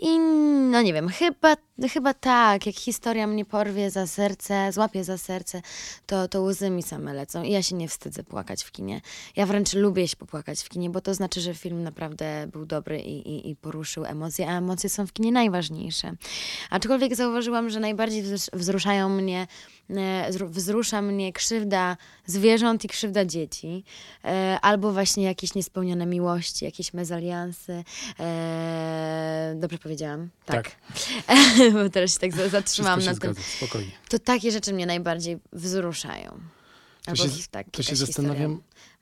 I 0.00 0.18
no 0.70 0.82
nie 0.82 0.92
wiem, 0.92 1.08
chyba, 1.08 1.56
chyba 1.86 2.14
tak, 2.14 2.66
jak 2.66 2.74
historia 2.74 3.26
mnie 3.26 3.44
porwie 3.44 3.90
za 3.90 4.06
serce, 4.06 4.72
złapie 4.72 5.04
za 5.04 5.18
serce, 5.18 5.62
to, 6.06 6.28
to 6.28 6.42
łzy 6.42 6.70
mi 6.70 6.82
same 6.82 7.12
lecą 7.14 7.42
i 7.42 7.50
ja 7.50 7.62
się 7.62 7.74
nie 7.76 7.88
wstydzę 7.88 8.24
płakać 8.24 8.64
w 8.64 8.72
kinie. 8.72 9.00
Ja 9.36 9.46
wręcz 9.46 9.74
lubię 9.74 10.08
się 10.08 10.16
popłakać 10.16 10.62
w 10.62 10.68
kinie, 10.68 10.90
bo 10.90 11.00
to 11.00 11.14
znaczy, 11.14 11.40
że 11.40 11.54
film 11.54 11.82
naprawdę 11.82 12.46
był 12.52 12.66
dobry 12.66 13.00
i, 13.00 13.28
i, 13.28 13.50
i 13.50 13.56
poruszył 13.56 14.04
emocje, 14.04 14.48
a 14.48 14.58
emocje 14.58 14.90
są 14.90 15.06
w 15.06 15.12
kinie 15.12 15.32
najważniejsze. 15.32 16.12
Aczkolwiek 16.70 17.14
zauważyłam, 17.16 17.70
że 17.70 17.80
najbardziej 17.80 18.24
wzrus- 18.24 18.48
wzruszają 18.52 19.08
mnie, 19.08 19.46
e, 19.90 20.26
zru- 20.30 20.48
wzrusza 20.48 21.02
mnie 21.02 21.32
krzywda 21.32 21.96
zwierząt 22.26 22.84
i 22.84 22.88
krzywda 22.88 23.24
dzieci, 23.24 23.84
e, 24.24 24.58
albo 24.62 24.92
właśnie 24.92 25.24
jakieś 25.24 25.54
niespełnione 25.54 26.06
miłości, 26.06 26.64
jakieś 26.64 26.92
mezaliansy. 26.92 27.84
E, 28.20 29.54
dobrze 29.56 29.78
powiedziałam? 29.78 30.28
Tak. 30.44 30.76
bo 31.84 31.88
teraz 31.90 32.12
się 32.12 32.18
tak 32.18 32.32
za- 32.34 32.48
zatrzymałam 32.48 32.98
na 32.98 33.04
się 33.04 33.10
tym. 33.10 33.16
zgadza, 33.34 33.40
spokojnie. 33.56 33.92
To 34.08 34.18
takie 34.18 34.52
rzeczy 34.52 34.72
mnie 34.72 34.86
najbardziej 34.86 35.38
wzruszają. 35.52 36.38
Albo 37.06 37.22
się- 37.22 37.28
his- 37.28 37.48
tak, 37.50 37.66
to 37.70 37.82
się 37.82 37.96
zastanawiam-. 37.96 38.58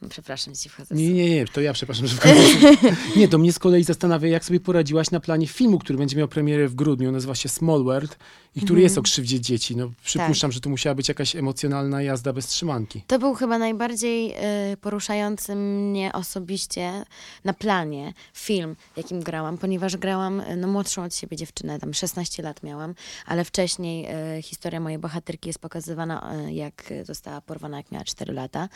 Przepraszam, 0.09 0.55
że 0.55 0.61
ci 0.61 0.69
wchodzę. 0.69 0.95
Nie, 0.95 1.13
nie, 1.13 1.31
nie, 1.31 1.47
to 1.47 1.61
ja 1.61 1.73
przepraszam, 1.73 2.07
że 2.07 2.17
wchodzę. 2.17 2.35
Nie, 3.17 3.29
to 3.29 3.39
mnie 3.39 3.53
z 3.53 3.59
kolei 3.59 3.85
zastanawia, 3.85 4.29
jak 4.29 4.45
sobie 4.45 4.61
poradziłaś 4.61 5.11
na 5.11 5.21
planie 5.21 5.47
filmu, 5.47 5.79
który 5.79 5.99
będzie 5.99 6.17
miał 6.17 6.29
premierę 6.29 6.69
w 6.69 6.75
grudniu, 6.75 7.13
nazywa 7.13 7.35
się 7.35 7.49
Small 7.49 7.85
World 7.85 8.19
i 8.57 8.61
który 8.61 8.81
jest 8.81 8.99
o 8.99 9.03
krzywdzie 9.03 9.41
dzieci. 9.41 9.77
No, 9.77 9.91
przypuszczam, 10.05 10.53
że 10.53 10.61
to 10.61 10.71
musiała 10.71 10.95
być 10.95 11.09
jakaś 11.09 11.37
emocjonalna 11.37 12.03
jazda 12.03 12.33
bez 12.33 12.47
trzymanki. 12.47 13.03
To 13.07 13.19
był 13.19 13.35
chyba 13.35 13.59
najbardziej 13.59 14.35
y, 14.73 14.77
poruszający 14.77 15.57
mnie 15.57 16.13
osobiście 16.13 17.05
na 17.45 17.53
planie 17.53 18.13
film, 18.35 18.77
jakim 18.97 19.21
grałam, 19.21 19.59
ponieważ 19.59 19.97
grałam 19.97 20.41
y, 20.41 20.57
no, 20.57 20.69
młodszą 20.69 21.05
od 21.05 21.15
siebie 21.15 21.37
dziewczynę, 21.37 21.79
tam 21.79 21.95
16 21.95 22.43
lat 22.43 22.63
miałam, 22.63 22.95
ale 23.27 23.45
wcześniej 23.45 24.07
y, 24.39 24.43
historia 24.43 24.81
mojej 24.81 24.99
bohaterki 24.99 25.49
jest 25.49 25.59
pokazywana, 25.59 26.35
y, 26.49 26.53
jak 26.53 26.93
została 27.03 27.41
porwana, 27.41 27.77
jak 27.77 27.93
miała 27.93 28.05
4 28.05 28.33
lata. 28.33 28.69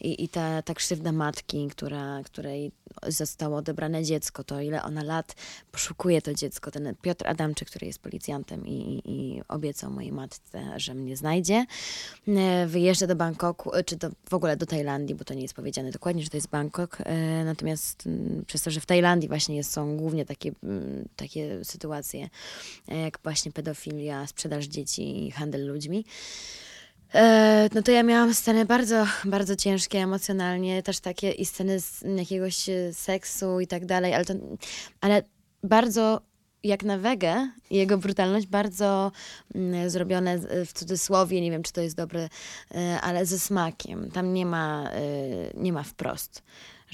I, 0.00 0.24
i 0.24 0.28
ta, 0.28 0.62
ta 0.64 0.74
krzywda 0.74 1.12
matki, 1.12 1.68
która, 1.68 2.22
której 2.24 2.72
zostało 3.08 3.56
odebrane 3.56 4.04
dziecko, 4.04 4.44
to 4.44 4.60
ile 4.60 4.82
ona 4.82 5.02
lat 5.02 5.34
poszukuje 5.72 6.22
to 6.22 6.34
dziecko. 6.34 6.70
Ten 6.70 6.94
Piotr 7.02 7.26
Adamczyk, 7.28 7.68
który 7.68 7.86
jest 7.86 7.98
policjantem 7.98 8.66
i, 8.66 9.02
i, 9.04 9.42
obiecał 9.48 9.90
mojej 9.90 10.12
matce, 10.12 10.62
że 10.76 10.94
mnie 10.94 11.16
znajdzie. 11.16 11.66
E, 12.28 12.66
Wyjeżdża 12.66 13.06
do 13.06 13.16
Bangkoku, 13.16 13.74
e, 13.74 13.84
czy 13.84 13.96
do, 13.96 14.10
w 14.30 14.34
ogóle 14.34 14.56
do 14.56 14.66
Tajlandii, 14.66 15.14
bo 15.14 15.24
to 15.24 15.34
nie 15.34 15.42
jest 15.42 15.54
powiedziane 15.54 15.90
dokładnie, 15.90 16.22
że 16.22 16.30
to 16.30 16.36
jest 16.36 16.48
Bangkok. 16.48 16.98
E, 17.00 17.44
Natomiast 17.44 18.08
przez 18.46 18.62
to, 18.62 18.70
że 18.70 18.80
w 18.80 18.86
Tajlandii 18.86 19.28
właśnie 19.28 19.64
są 19.64 19.96
głównie 19.96 20.24
takie, 20.24 20.52
takie 21.16 21.64
sytuacje, 21.64 22.28
jak 22.88 23.18
właśnie 23.22 23.52
pedofilia, 23.52 24.26
sprzedaż 24.26 24.64
dzieci 24.64 25.26
i 25.26 25.30
handel 25.30 25.66
ludźmi. 25.66 26.04
E, 27.14 27.68
No 27.74 27.82
to 27.82 27.90
ja 27.90 28.02
miałam 28.02 28.34
sceny 28.34 28.64
bardzo, 28.64 29.06
bardzo 29.24 29.56
ciężkie 29.56 29.98
emocjonalnie, 29.98 30.82
też 30.82 31.00
takie 31.00 31.30
i 31.30 31.46
sceny 31.46 31.80
z 31.80 32.04
jakiegoś 32.16 32.68
e, 32.68 32.92
seksu 32.92 33.60
i 33.60 33.66
tak 33.66 33.86
dalej, 33.86 34.14
ale, 34.14 34.24
to, 34.24 34.34
ale 35.00 35.22
bardzo 35.62 36.20
jak 36.62 36.84
na 36.84 36.98
wegę 36.98 37.48
i 37.70 37.76
jego 37.76 37.98
brutalność 37.98 38.46
bardzo 38.46 39.12
mm, 39.54 39.90
zrobione 39.90 40.38
w 40.66 40.72
cudzysłowie, 40.72 41.40
nie 41.40 41.50
wiem 41.50 41.62
czy 41.62 41.72
to 41.72 41.80
jest 41.80 41.96
dobre, 41.96 42.28
e, 42.74 43.00
ale 43.00 43.26
ze 43.26 43.38
smakiem. 43.38 44.10
Tam 44.10 44.34
nie 44.34 44.46
ma, 44.46 44.90
nie 45.54 45.72
ma 45.72 45.82
wprost. 45.82 46.42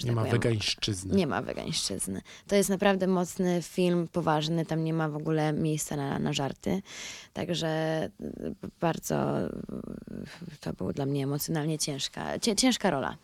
Że 0.00 0.06
Nie 0.06 0.10
tak 0.10 0.16
ma 0.16 0.22
powiem. 0.22 0.40
wegańszczyzny. 0.40 1.14
Nie 1.16 1.26
ma 1.26 1.42
wegańszczyzny. 1.42 2.20
To 2.48 2.56
jest 2.56 2.70
naprawdę 2.70 3.06
mocny 3.06 3.62
film, 3.62 4.08
poważny, 4.12 4.66
tam 4.66 4.84
nie 4.84 4.94
ma 4.94 5.08
w 5.08 5.16
ogóle 5.16 5.52
miejsca 5.52 5.96
na, 5.96 6.18
na 6.18 6.32
żarty. 6.32 6.82
Także 7.32 8.04
y, 8.20 8.54
bardzo 8.80 9.46
y, 9.46 9.50
to 10.60 10.72
było 10.72 10.92
dla 10.92 11.06
mnie 11.06 11.24
emocjonalnie 11.24 11.78
ciężka, 11.78 12.38
cię, 12.38 12.56
ciężka 12.56 12.90
rola. 12.90 13.16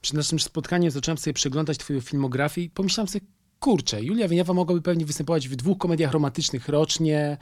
Przed 0.00 0.16
naszym 0.16 0.40
spotkaniem 0.40 0.90
zacząłem 0.90 1.18
sobie 1.18 1.34
przeglądać 1.34 1.78
twoją 1.78 2.00
filmografię 2.00 2.62
i 2.62 2.70
pomyślałem 2.70 3.08
sobie, 3.08 3.26
kurczę, 3.60 4.02
Julia 4.02 4.28
Wieniawa 4.28 4.54
mogłaby 4.54 4.82
pewnie 4.82 5.06
występować 5.06 5.48
w 5.48 5.56
dwóch 5.56 5.78
komediach 5.78 6.12
romantycznych 6.12 6.68
rocznie, 6.68 7.36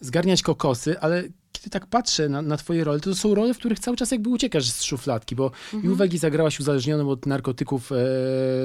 zgarniać 0.00 0.42
kokosy, 0.42 1.00
ale 1.00 1.24
kiedy 1.52 1.70
tak 1.70 1.86
patrzę 1.86 2.28
na, 2.28 2.42
na 2.42 2.56
twoje 2.56 2.84
role, 2.84 3.00
to 3.00 3.14
są 3.14 3.34
role, 3.34 3.54
w 3.54 3.58
których 3.58 3.78
cały 3.78 3.96
czas 3.96 4.10
jakby 4.10 4.30
uciekasz 4.30 4.68
z 4.68 4.82
szufladki, 4.82 5.36
bo 5.36 5.50
i 5.84 5.88
uwagi 5.88 6.18
zagrałaś 6.18 6.60
uzależnioną 6.60 7.10
od 7.10 7.26
narkotyków 7.26 7.92
e, 7.92 7.96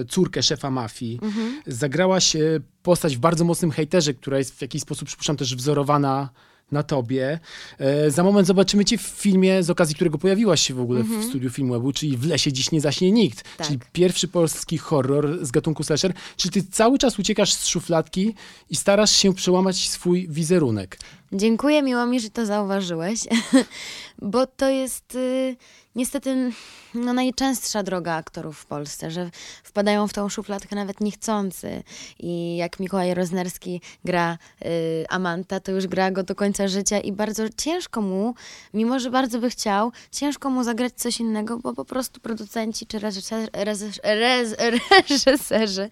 córkę 0.06 0.44
szefa 0.44 0.72
mafii, 0.72 1.20
zagrałaś 1.68 2.36
e, 2.36 2.60
postać 2.84 3.18
w 3.18 3.20
bardzo 3.20 3.46
mocnym 3.46 3.72
hejterze, 3.72 4.14
która 4.14 4.38
jest 4.38 4.56
w 4.56 4.62
jakiś 4.62 4.82
sposób, 4.82 5.08
przypuszczam, 5.08 5.38
też 5.38 5.56
wzorowana 5.56 6.30
na 6.72 6.84
tobie. 6.84 7.40
E, 7.80 8.12
za 8.12 8.24
moment 8.24 8.48
zobaczymy 8.48 8.86
cię 8.86 8.98
w 8.98 9.02
filmie, 9.02 9.64
z 9.64 9.70
okazji 9.70 9.96
którego 9.96 10.18
pojawiłaś 10.18 10.62
się 10.62 10.74
w 10.74 10.80
ogóle 10.80 11.04
w 11.04 11.24
studiu 11.30 11.50
Filmwebu, 11.50 11.94
czyli 11.94 12.18
W 12.18 12.26
lesie 12.26 12.54
dziś 12.54 12.72
nie 12.72 12.82
zaśnie 12.82 13.12
nikt. 13.12 13.44
Tak. 13.58 13.68
Czyli 13.68 13.80
pierwszy 13.94 14.28
polski 14.28 14.78
horror 14.78 15.46
z 15.46 15.52
gatunku 15.52 15.84
slasher. 15.84 16.14
Czyli 16.38 16.52
ty 16.52 16.72
cały 16.72 16.98
czas 16.98 17.20
uciekasz 17.20 17.54
z 17.54 17.68
szufladki 17.68 18.34
i 18.70 18.76
starasz 18.76 19.12
się 19.12 19.34
przełamać 19.34 19.90
swój 19.90 20.28
wizerunek. 20.30 21.00
Dziękuję, 21.32 21.84
miło 21.84 22.06
mi, 22.06 22.20
że 22.20 22.30
to 22.30 22.46
zauważyłeś, 22.46 23.20
bo 24.22 24.48
to 24.48 24.70
jest 24.70 25.16
y, 25.16 25.56
niestety 25.96 26.52
no, 26.94 27.14
najczęstsza 27.14 27.84
droga 27.84 28.14
aktorów 28.14 28.60
w 28.60 28.66
Polsce, 28.66 29.12
że 29.12 29.30
wpadają 29.64 30.08
w 30.08 30.14
tą 30.14 30.30
szufladkę 30.30 30.76
nawet 30.76 31.02
niechcący. 31.02 31.84
I 32.20 32.58
jak 32.58 32.80
Mikołaj 32.80 33.14
Roznerski 33.14 33.82
gra 34.06 34.38
y, 34.66 35.06
Amanta, 35.10 35.60
to 35.60 35.72
już 35.72 35.88
gra 35.88 36.12
go 36.12 36.24
do 36.24 36.36
końca 36.36 36.68
życia 36.68 37.00
i 37.00 37.12
bardzo 37.12 37.44
ciężko 37.58 38.02
mu, 38.02 38.36
mimo 38.74 39.00
że 39.00 39.12
bardzo 39.12 39.40
by 39.40 39.50
chciał, 39.50 39.92
ciężko 40.12 40.50
mu 40.50 40.64
zagrać 40.64 40.94
coś 40.94 41.20
innego, 41.20 41.58
bo 41.58 41.74
po 41.74 41.86
prostu 41.86 42.20
producenci 42.20 42.86
czy 42.86 43.00
reżyserzy 45.10 45.90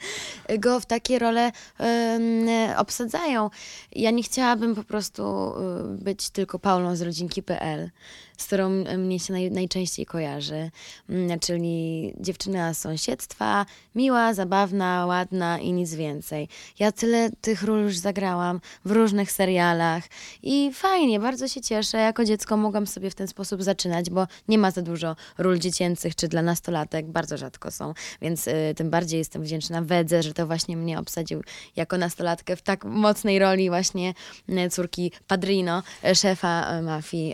go 0.60 0.80
w 0.80 0.86
takie 0.86 1.20
role 1.20 1.52
em, 1.78 2.48
obsadzają. 2.78 3.50
Ja 3.92 4.12
nie 4.12 4.24
chciałabym 4.24 4.76
po 4.76 4.84
prostu 4.84 5.25
y, 5.26 6.04
być 6.04 6.30
tylko 6.30 6.60
Paulą 6.60 6.96
z 6.96 7.02
rodzinki.pl, 7.02 7.92
z 8.38 8.46
którą 8.46 8.72
y, 8.72 8.98
mnie 8.98 9.20
się 9.20 9.34
naj, 9.34 9.52
najczęściej 9.52 10.06
kojarzy, 10.06 10.72
Mm, 11.10 11.40
czyli 11.40 12.14
dziewczyna 12.20 12.74
z 12.74 12.78
sąsiedztwa, 12.78 13.66
miła, 13.96 14.34
zabawna, 14.34 15.06
ładna 15.06 15.60
i 15.60 15.72
nic 15.74 15.94
więcej. 15.94 16.48
Ja 16.80 16.92
tyle 16.92 17.30
tych 17.42 17.64
ról 17.64 17.82
już 17.84 17.98
zagrałam 17.98 18.62
w 18.86 18.92
różnych 18.92 19.32
serialach 19.32 20.04
i 20.44 20.72
fajnie, 20.74 21.20
bardzo 21.20 21.48
się 21.48 21.62
cieszę. 21.62 21.98
Jako 21.98 22.26
dziecko 22.26 22.58
mogłam 22.58 22.88
sobie 22.88 23.10
w 23.10 23.16
ten 23.16 23.28
sposób 23.28 23.64
zaczynać, 23.64 24.10
bo 24.10 24.28
nie 24.48 24.58
ma 24.58 24.72
za 24.72 24.82
dużo 24.82 25.16
ról 25.38 25.60
dziecięcych 25.60 26.16
czy 26.16 26.28
dla 26.28 26.42
nastolatek, 26.42 27.06
bardzo 27.06 27.38
rzadko 27.38 27.72
są, 27.72 27.94
więc 28.22 28.48
y, 28.48 28.74
tym 28.76 28.90
bardziej 28.90 29.18
jestem 29.18 29.44
wdzięczna 29.44 29.82
Wedze, 29.82 30.24
że 30.24 30.34
to 30.34 30.48
właśnie 30.48 30.78
mnie 30.78 31.00
obsadził 31.00 31.42
jako 31.76 31.98
nastolatkę 31.98 32.56
w 32.56 32.62
tak 32.62 32.86
mocnej 32.86 33.40
roli 33.40 33.70
właśnie 33.70 34.14
y, 34.50 34.70
córki 34.70 35.12
Padrino, 35.28 35.84
szefa 36.14 36.82
mafii 36.82 37.34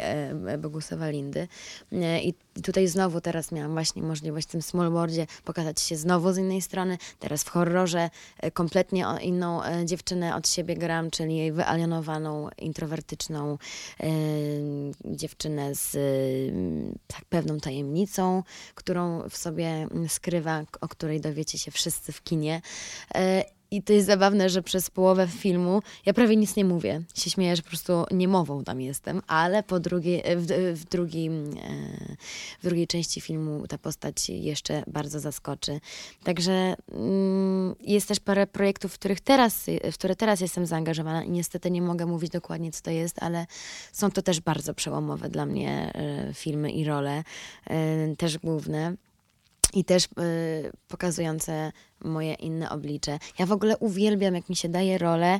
y, 0.53 0.58
Bogusława 0.91 1.10
Lindy. 1.10 1.48
Y, 1.93 2.21
I 2.21 2.33
tutaj 2.62 2.88
znowu 2.88 3.21
teraz 3.21 3.51
miałam 3.51 3.74
właśnie 3.74 4.01
możliwość 4.01 4.48
w 4.48 4.51
tym 4.51 4.62
smallboardzie 4.62 5.27
pokazać 5.43 5.81
się 5.81 5.98
znowu 5.98 6.33
z 6.33 6.38
innej 6.38 6.62
strony. 6.62 6.98
Teraz 7.19 7.43
w 7.43 7.50
horrorze 7.50 8.10
y, 8.43 8.51
kompletnie 8.51 9.05
inną 9.21 9.63
y, 9.63 9.86
dziewczynę 9.86 10.36
od 10.36 10.48
siebie 10.48 10.75
gram, 10.75 11.12
czyli 11.12 11.51
wyalienowaną, 11.51 12.50
introwertyczną 12.57 13.57
dziewczynę 15.05 15.75
z 15.75 15.91
tak 17.07 17.25
pewną 17.25 17.60
tajemnicą, 17.60 18.43
którą 18.75 19.29
w 19.29 19.38
sobie 19.38 19.88
skrywa, 20.07 20.63
o 20.81 20.88
której 20.88 21.21
dowiecie 21.21 21.57
się 21.57 21.71
wszyscy 21.71 22.12
w 22.12 22.24
kinie. 22.24 22.62
I 23.74 23.84
to 23.84 23.94
jest 23.94 24.08
zabawne, 24.08 24.50
że 24.50 24.63
przez 24.63 24.90
połowę 24.90 25.28
filmu 25.28 25.82
ja 26.06 26.13
prawie 26.13 26.36
nic 26.36 26.56
nie 26.56 26.66
mówię. 26.66 27.01
Się 27.16 27.30
śmieję, 27.30 27.56
że 27.56 27.62
po 27.62 27.70
prostu 27.70 28.06
niemową 28.12 28.63
tam 28.63 28.82
jestem, 28.82 29.22
ale 29.28 29.63
po 29.63 29.80
drugiej, 29.80 30.24
w, 30.36 30.48
w, 30.80 30.90
drugim, 30.90 31.44
e, 31.44 32.16
w 32.60 32.63
drugiej 32.63 32.88
części 32.88 33.22
filmu 33.22 33.68
ta 33.68 33.78
postać 33.78 34.30
jeszcze 34.30 34.84
bardzo 34.88 35.20
zaskoczy. 35.20 35.80
Także 36.24 36.75
mm, 36.92 37.75
jest 37.82 38.08
też 38.08 38.20
parę 38.20 38.48
projektów, 38.48 38.94
w, 38.94 39.00
których 39.00 39.22
teraz, 39.22 39.66
w 39.92 39.94
które 39.94 40.16
teraz 40.16 40.42
jestem 40.42 40.66
zaangażowana 40.66 41.24
i 41.24 41.32
niestety 41.32 41.72
nie 41.72 41.82
mogę 41.82 42.06
mówić 42.06 42.32
dokładnie, 42.32 42.72
co 42.72 42.82
to 42.82 42.92
jest, 42.92 43.24
ale 43.24 43.46
są 43.92 44.12
to 44.12 44.22
też 44.22 44.40
bardzo 44.40 44.74
przełomowe 44.74 45.30
dla 45.30 45.46
mnie 45.46 45.92
e, 45.96 46.34
filmy 46.34 46.72
i 46.72 46.86
role, 46.86 47.24
e, 47.68 48.16
też 48.16 48.38
główne 48.38 48.96
i 49.74 49.86
też 49.86 50.06
y, 50.06 50.08
pokazujące 50.88 51.72
moje 52.04 52.34
inne 52.34 52.70
oblicze. 52.70 53.20
Ja 53.40 53.46
w 53.46 53.51
ogóle 53.51 53.78
uwielbiam, 53.78 54.36
jak 54.36 54.50
mi 54.50 54.56
się 54.56 54.70
daje 54.70 54.98
role, 54.98 55.40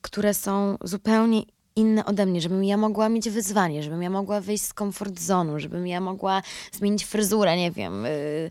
które 0.00 0.34
są 0.34 0.76
zupełnie 0.84 1.42
inne 1.78 2.04
ode 2.04 2.26
mnie, 2.26 2.40
żebym 2.40 2.64
ja 2.64 2.76
mogła 2.76 3.08
mieć 3.08 3.30
wyzwanie, 3.30 3.82
żebym 3.82 4.02
ja 4.02 4.10
mogła 4.10 4.40
wyjść 4.40 4.64
z 4.64 4.74
comfort 4.74 5.20
zonu, 5.20 5.58
żebym 5.60 5.86
ja 5.86 6.00
mogła 6.00 6.42
zmienić 6.72 7.04
fryzurę, 7.04 7.56
nie 7.56 7.70
wiem, 7.70 8.06
y, 8.06 8.50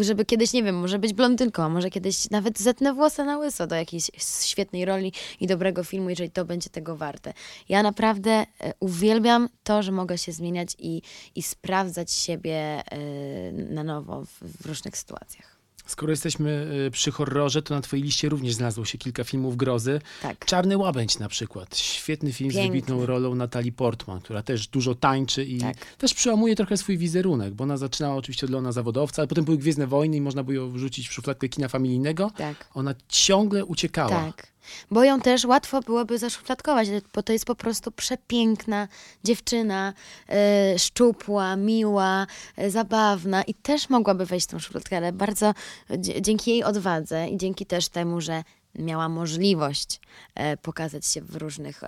żeby 0.00 0.24
kiedyś, 0.24 0.52
nie 0.52 0.62
wiem, 0.62 0.76
może 0.76 0.98
być 0.98 1.12
blondynką, 1.12 1.62
a 1.62 1.68
może 1.68 1.90
kiedyś 1.90 2.30
nawet 2.30 2.60
zetnę 2.60 2.94
włosy 2.94 3.24
na 3.24 3.38
łyso 3.38 3.66
do 3.66 3.74
jakiejś 3.74 4.10
świetnej 4.44 4.84
roli 4.84 5.12
i 5.40 5.46
dobrego 5.46 5.84
filmu, 5.84 6.10
jeżeli 6.10 6.30
to 6.30 6.44
będzie 6.44 6.70
tego 6.70 6.96
warte. 6.96 7.32
Ja 7.68 7.82
naprawdę 7.82 8.30
e, 8.30 8.46
uwielbiam 8.80 9.48
to, 9.64 9.82
że 9.82 9.92
mogę 9.92 10.18
się 10.18 10.32
zmieniać 10.32 10.76
i, 10.78 11.02
i 11.34 11.42
sprawdzać 11.42 12.12
siebie 12.12 12.56
e, 12.56 13.52
na 13.52 13.84
nowo 13.84 14.24
w, 14.24 14.62
w 14.62 14.66
różnych 14.66 14.96
sytuacjach. 14.96 15.53
Skoro 15.86 16.10
jesteśmy 16.12 16.66
y, 16.86 16.90
przy 16.90 17.10
horrorze, 17.10 17.62
to 17.62 17.74
na 17.74 17.80
twojej 17.80 18.04
liście 18.04 18.28
również 18.28 18.54
znalazło 18.54 18.84
się 18.84 18.98
kilka 18.98 19.24
filmów 19.24 19.56
grozy. 19.56 20.00
Tak. 20.22 20.44
Czarny 20.44 20.78
Łabędź 20.78 21.18
na 21.18 21.28
przykład. 21.28 21.76
Świetny 21.76 22.32
film 22.32 22.50
z 22.50 22.54
Piękny. 22.54 22.70
wybitną 22.70 23.06
rolą 23.06 23.34
Natalii 23.34 23.72
Portman, 23.72 24.20
która 24.20 24.42
też 24.42 24.68
dużo 24.68 24.94
tańczy 24.94 25.44
i 25.44 25.58
Tak. 25.60 25.76
też 25.96 26.14
przełamuje 26.14 26.56
trochę 26.56 26.76
swój 26.76 26.98
wizerunek, 26.98 27.54
bo 27.54 27.64
ona 27.64 27.76
zaczynała 27.76 28.14
oczywiście 28.16 28.46
od 28.46 28.50
Leona 28.52 28.72
Zawodowca, 28.72 29.22
ale 29.22 29.26
potem 29.28 29.44
były 29.44 29.58
Gwiezdne 29.58 29.86
Wojny 29.86 30.16
i 30.16 30.20
można 30.20 30.42
było 30.42 30.54
ją 30.54 30.70
wrzucić 30.70 31.08
w 31.08 31.12
szufladkę 31.12 31.48
kina 31.48 31.68
familijnego. 31.68 32.30
Tak. 32.36 32.68
Ona 32.74 32.94
ciągle 33.08 33.64
uciekała. 33.64 34.10
Tak. 34.10 34.53
Bo 34.90 35.04
ją 35.04 35.20
też 35.20 35.44
łatwo 35.44 35.80
byłoby 35.80 36.18
zaszufladkować, 36.18 36.88
bo 37.14 37.22
to 37.22 37.32
jest 37.32 37.44
po 37.44 37.54
prostu 37.54 37.92
przepiękna 37.92 38.88
dziewczyna, 39.24 39.92
e, 40.28 40.78
szczupła, 40.78 41.56
miła, 41.56 42.26
e, 42.56 42.70
zabawna 42.70 43.42
i 43.42 43.54
też 43.54 43.90
mogłaby 43.90 44.26
wejść 44.26 44.46
w 44.46 44.50
tą 44.50 44.58
szufladkę, 44.58 44.96
ale 44.96 45.12
bardzo 45.12 45.54
dzięki 45.98 46.50
jej 46.50 46.64
odwadze 46.64 47.28
i 47.28 47.36
dzięki 47.36 47.66
też 47.66 47.88
temu, 47.88 48.20
że 48.20 48.44
miała 48.74 49.08
możliwość 49.08 50.00
e, 50.34 50.56
pokazać 50.56 51.06
się 51.06 51.20
w 51.20 51.36
różnych, 51.36 51.80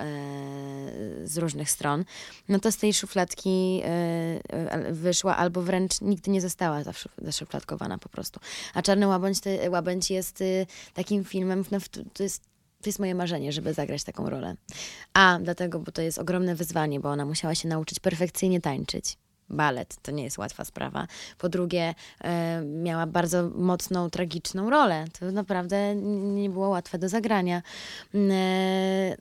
z 1.25 1.39
różnych 1.39 1.71
stron, 1.71 2.05
no 2.49 2.59
to 2.59 2.73
z 2.73 2.77
tej 2.77 2.95
szufladki 2.95 3.83
wyszła 4.91 5.37
albo 5.37 5.63
wręcz 5.63 6.01
nigdy 6.01 6.31
nie 6.31 6.41
została 6.41 6.83
zaszuf- 6.83 7.25
zaszufladkowana 7.25 7.99
po 7.99 8.09
prostu. 8.09 8.41
A 8.75 8.83
Czarny 8.83 9.07
Łabędź, 9.07 9.41
to, 9.41 9.51
Łabędź 9.71 10.11
jest 10.11 10.41
y, 10.41 10.67
takim 10.95 11.25
filmem, 11.25 11.65
no, 11.71 11.79
to 12.13 12.23
jest 12.23 12.43
to 12.87 12.89
jest 12.89 12.99
moje 12.99 13.15
marzenie, 13.15 13.53
żeby 13.53 13.75
zagrać 13.75 14.05
taką 14.05 14.31
rolę. 14.31 14.57
A, 15.15 15.39
dlatego, 15.43 15.81
bo 15.81 15.93
to 15.93 16.03
jest 16.03 16.19
ogromne 16.19 16.55
wyzwanie, 16.55 17.01
bo 17.01 17.11
ona 17.11 17.25
musiała 17.25 17.55
się 17.55 17.69
nauczyć 17.69 18.01
perfekcyjnie 18.01 18.61
tańczyć. 18.61 19.19
Balet 19.49 19.97
to 20.03 20.13
nie 20.13 20.25
jest 20.25 20.39
łatwa 20.39 20.65
sprawa. 20.65 21.07
Po 21.39 21.49
drugie, 21.49 21.95
e, 22.21 22.63
miała 22.65 23.07
bardzo 23.07 23.51
mocną, 23.55 24.11
tragiczną 24.11 24.71
rolę. 24.71 25.05
To 25.21 25.33
naprawdę 25.33 25.95
nie 26.35 26.51
było 26.51 26.69
łatwe 26.69 26.99
do 26.99 27.09
zagrania. 27.09 27.63
Mm, 28.15 29.17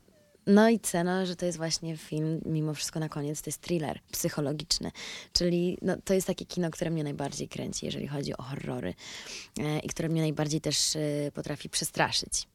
E, 0.48 0.52
no 0.52 0.70
i 0.70 0.80
cena, 0.80 1.26
że 1.26 1.36
to 1.36 1.46
jest 1.46 1.58
właśnie 1.58 1.98
film, 1.98 2.42
mimo 2.46 2.74
wszystko 2.74 3.00
na 3.00 3.10
koniec, 3.10 3.42
to 3.42 3.50
jest 3.50 3.62
thriller 3.62 4.00
psychologiczny. 4.12 4.92
Czyli 5.34 5.78
no, 5.82 5.96
to 6.04 6.14
jest 6.14 6.28
takie 6.28 6.46
kino, 6.46 6.72
które 6.72 6.92
mnie 6.92 7.04
najbardziej 7.04 7.48
kręci, 7.48 7.86
jeżeli 7.86 8.08
chodzi 8.08 8.38
o 8.38 8.44
horrory 8.44 8.94
e, 9.60 9.80
i 9.80 9.88
które 9.88 10.10
mnie 10.10 10.22
najbardziej 10.22 10.62
też 10.62 10.96
e, 10.96 11.32
potrafi 11.34 11.70
przestraszyć. 11.70 12.48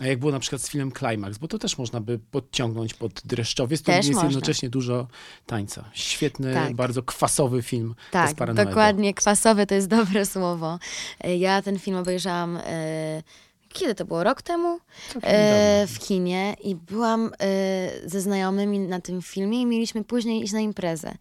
A 0.00 0.06
jak 0.06 0.18
było 0.18 0.32
na 0.32 0.38
przykład 0.40 0.62
z 0.62 0.70
filmem 0.70 0.92
Climax, 0.92 1.38
bo 1.38 1.48
to 1.48 1.58
też 1.58 1.78
można 1.78 2.00
by 2.00 2.18
podciągnąć 2.18 2.94
pod 2.94 3.12
dreszczowiec, 3.24 3.82
to 3.82 3.92
jest 3.92 4.08
można. 4.08 4.24
jednocześnie 4.24 4.70
dużo 4.70 5.06
tańca. 5.46 5.84
Świetny, 5.92 6.54
Tak. 6.54 6.74
bardzo 6.74 7.02
kwasowy 7.02 7.62
film 7.62 7.94
Tak, 8.10 8.54
dokładnie. 8.54 9.14
Kwasowe 9.14 9.66
to 9.66 9.74
jest 9.74 9.86
dobre 9.88 10.26
słowo. 10.26 10.78
E, 11.20 11.36
Ja 11.36 11.62
ten 11.62 11.78
film 11.78 11.96
obejrzałam 11.96 12.56
e, 12.56 13.22
kiedy 13.68 13.94
to 13.94 14.04
było? 14.04 14.24
Rok 14.24 14.42
temu? 14.42 14.78
E, 15.22 15.86
w 15.86 15.98
kinie 15.98 16.56
i 16.64 16.74
byłam 16.74 17.30
e, 17.40 18.08
ze 18.08 18.20
znajomymi 18.20 18.78
na 18.78 19.00
tym 19.00 19.22
filmie 19.22 19.60
i 19.60 19.66
mieliśmy 19.66 20.04
później 20.04 20.42
iść 20.42 20.52
na 20.52 20.60
imprezę. 20.60 21.14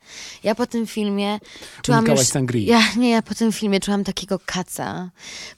Ja 0.44 0.56
po 0.56 0.68
tym 0.68 0.88
filmie 0.88 1.40
czułam 1.82 2.00
Unikałaś 2.00 2.20
już... 2.20 2.30
sangrii. 2.30 2.66
Ja, 2.66 2.82
nie, 2.98 3.10
ja 3.10 3.22
po 3.22 3.36
tym 3.36 3.52
filmie 3.52 3.80
czułam 3.80 4.04
takiego 4.04 4.40
kaca. 4.46 5.10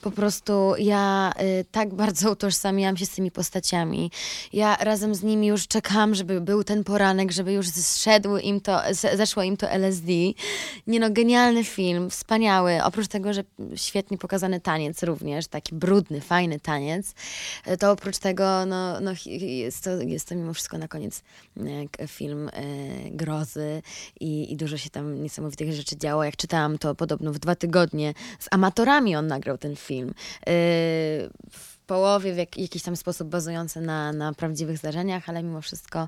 Po 0.01 0.11
prostu 0.11 0.73
ja 0.77 1.31
e, 1.35 1.63
tak 1.63 1.93
bardzo 1.93 2.31
utożsamiałam 2.31 2.97
się 2.97 3.05
z 3.05 3.09
tymi 3.09 3.31
postaciami. 3.31 4.11
Ja 4.53 4.75
razem 4.75 5.15
z 5.15 5.23
nimi 5.23 5.47
już 5.47 5.67
czekałam, 5.67 6.15
żeby 6.15 6.41
był 6.41 6.63
ten 6.63 6.83
poranek, 6.83 7.31
żeby 7.31 7.53
już 7.53 7.67
zszedł 7.67 8.37
im 8.37 8.61
to, 8.61 8.81
zeszło 9.15 9.43
im 9.43 9.57
to 9.57 9.69
LSD. 9.69 10.11
Nie 10.87 10.99
no, 10.99 11.09
genialny 11.09 11.63
film, 11.63 12.09
wspaniały. 12.09 12.83
Oprócz 12.83 13.07
tego, 13.07 13.33
że 13.33 13.43
świetnie 13.75 14.17
pokazany 14.17 14.59
taniec 14.59 15.03
również, 15.03 15.47
taki 15.47 15.75
brudny, 15.75 16.21
fajny 16.21 16.59
taniec, 16.59 16.78
e, 17.65 17.77
to 17.77 17.91
oprócz 17.91 18.17
tego, 18.17 18.65
no, 18.65 18.99
no 18.99 19.11
jest, 19.25 19.83
to, 19.83 20.01
jest 20.01 20.29
to 20.29 20.35
mimo 20.35 20.53
wszystko 20.53 20.77
na 20.77 20.87
koniec 20.87 21.23
e, 21.99 22.07
film 22.07 22.49
e, 22.53 22.61
grozy 23.11 23.81
i, 24.19 24.53
i 24.53 24.57
dużo 24.57 24.77
się 24.77 24.89
tam 24.89 25.21
niesamowitych 25.23 25.73
rzeczy 25.73 25.97
działo. 25.97 26.23
Jak 26.23 26.35
czytałam, 26.37 26.77
to 26.77 26.95
podobno 26.95 27.33
w 27.33 27.39
dwa 27.39 27.55
tygodnie 27.55 28.13
z 28.39 28.47
amatorami 28.51 29.15
on 29.15 29.27
nagrał 29.27 29.57
ten 29.57 29.75
film. 29.75 30.13
Połowie 31.89 32.33
w 32.33 32.37
jak, 32.37 32.57
jakiś 32.57 32.83
tam 32.83 32.95
sposób 32.95 33.27
bazujący 33.27 33.81
na, 33.81 34.13
na 34.13 34.33
prawdziwych 34.33 34.77
zdarzeniach, 34.77 35.29
ale 35.29 35.43
mimo 35.43 35.61
wszystko 35.61 36.07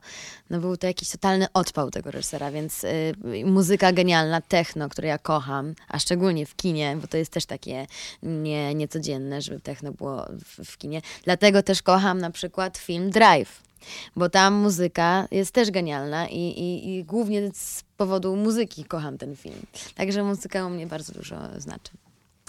no, 0.50 0.60
był 0.60 0.78
to 0.78 0.88
jakiś 0.88 1.10
totalny 1.10 1.48
odpał 1.54 1.92
tego 1.92 2.12
reżysera, 2.12 2.52
więc 2.52 2.84
y, 2.84 3.14
muzyka 3.46 3.94
genialna, 3.94 4.42
techno, 4.42 4.90
które 4.90 5.08
ja 5.08 5.18
kocham, 5.18 5.76
a 5.88 6.00
szczególnie 6.00 6.46
w 6.46 6.56
kinie, 6.56 6.98
bo 7.02 7.08
to 7.08 7.18
jest 7.18 7.32
też 7.32 7.46
takie 7.46 7.88
nie, 8.24 8.76
niecodzienne, 8.76 9.42
żeby 9.42 9.60
techno 9.60 9.92
było 9.92 10.26
w, 10.46 10.72
w 10.72 10.78
kinie. 10.78 11.02
Dlatego 11.24 11.64
też 11.64 11.82
kocham 11.82 12.18
na 12.18 12.32
przykład 12.32 12.78
film 12.78 13.10
Drive. 13.10 13.62
Bo 14.16 14.30
tam 14.30 14.54
muzyka 14.54 15.28
jest 15.32 15.52
też 15.52 15.72
genialna 15.72 16.28
i, 16.28 16.40
i, 16.40 16.90
i 16.96 17.04
głównie 17.04 17.52
z 17.54 17.84
powodu 17.98 18.36
muzyki 18.36 18.86
kocham 18.86 19.18
ten 19.18 19.36
film. 19.36 19.66
Także 19.96 20.24
muzyka 20.24 20.66
u 20.66 20.70
mnie 20.70 20.88
bardzo 20.88 21.14
dużo 21.14 21.36
znaczy. 21.58 21.92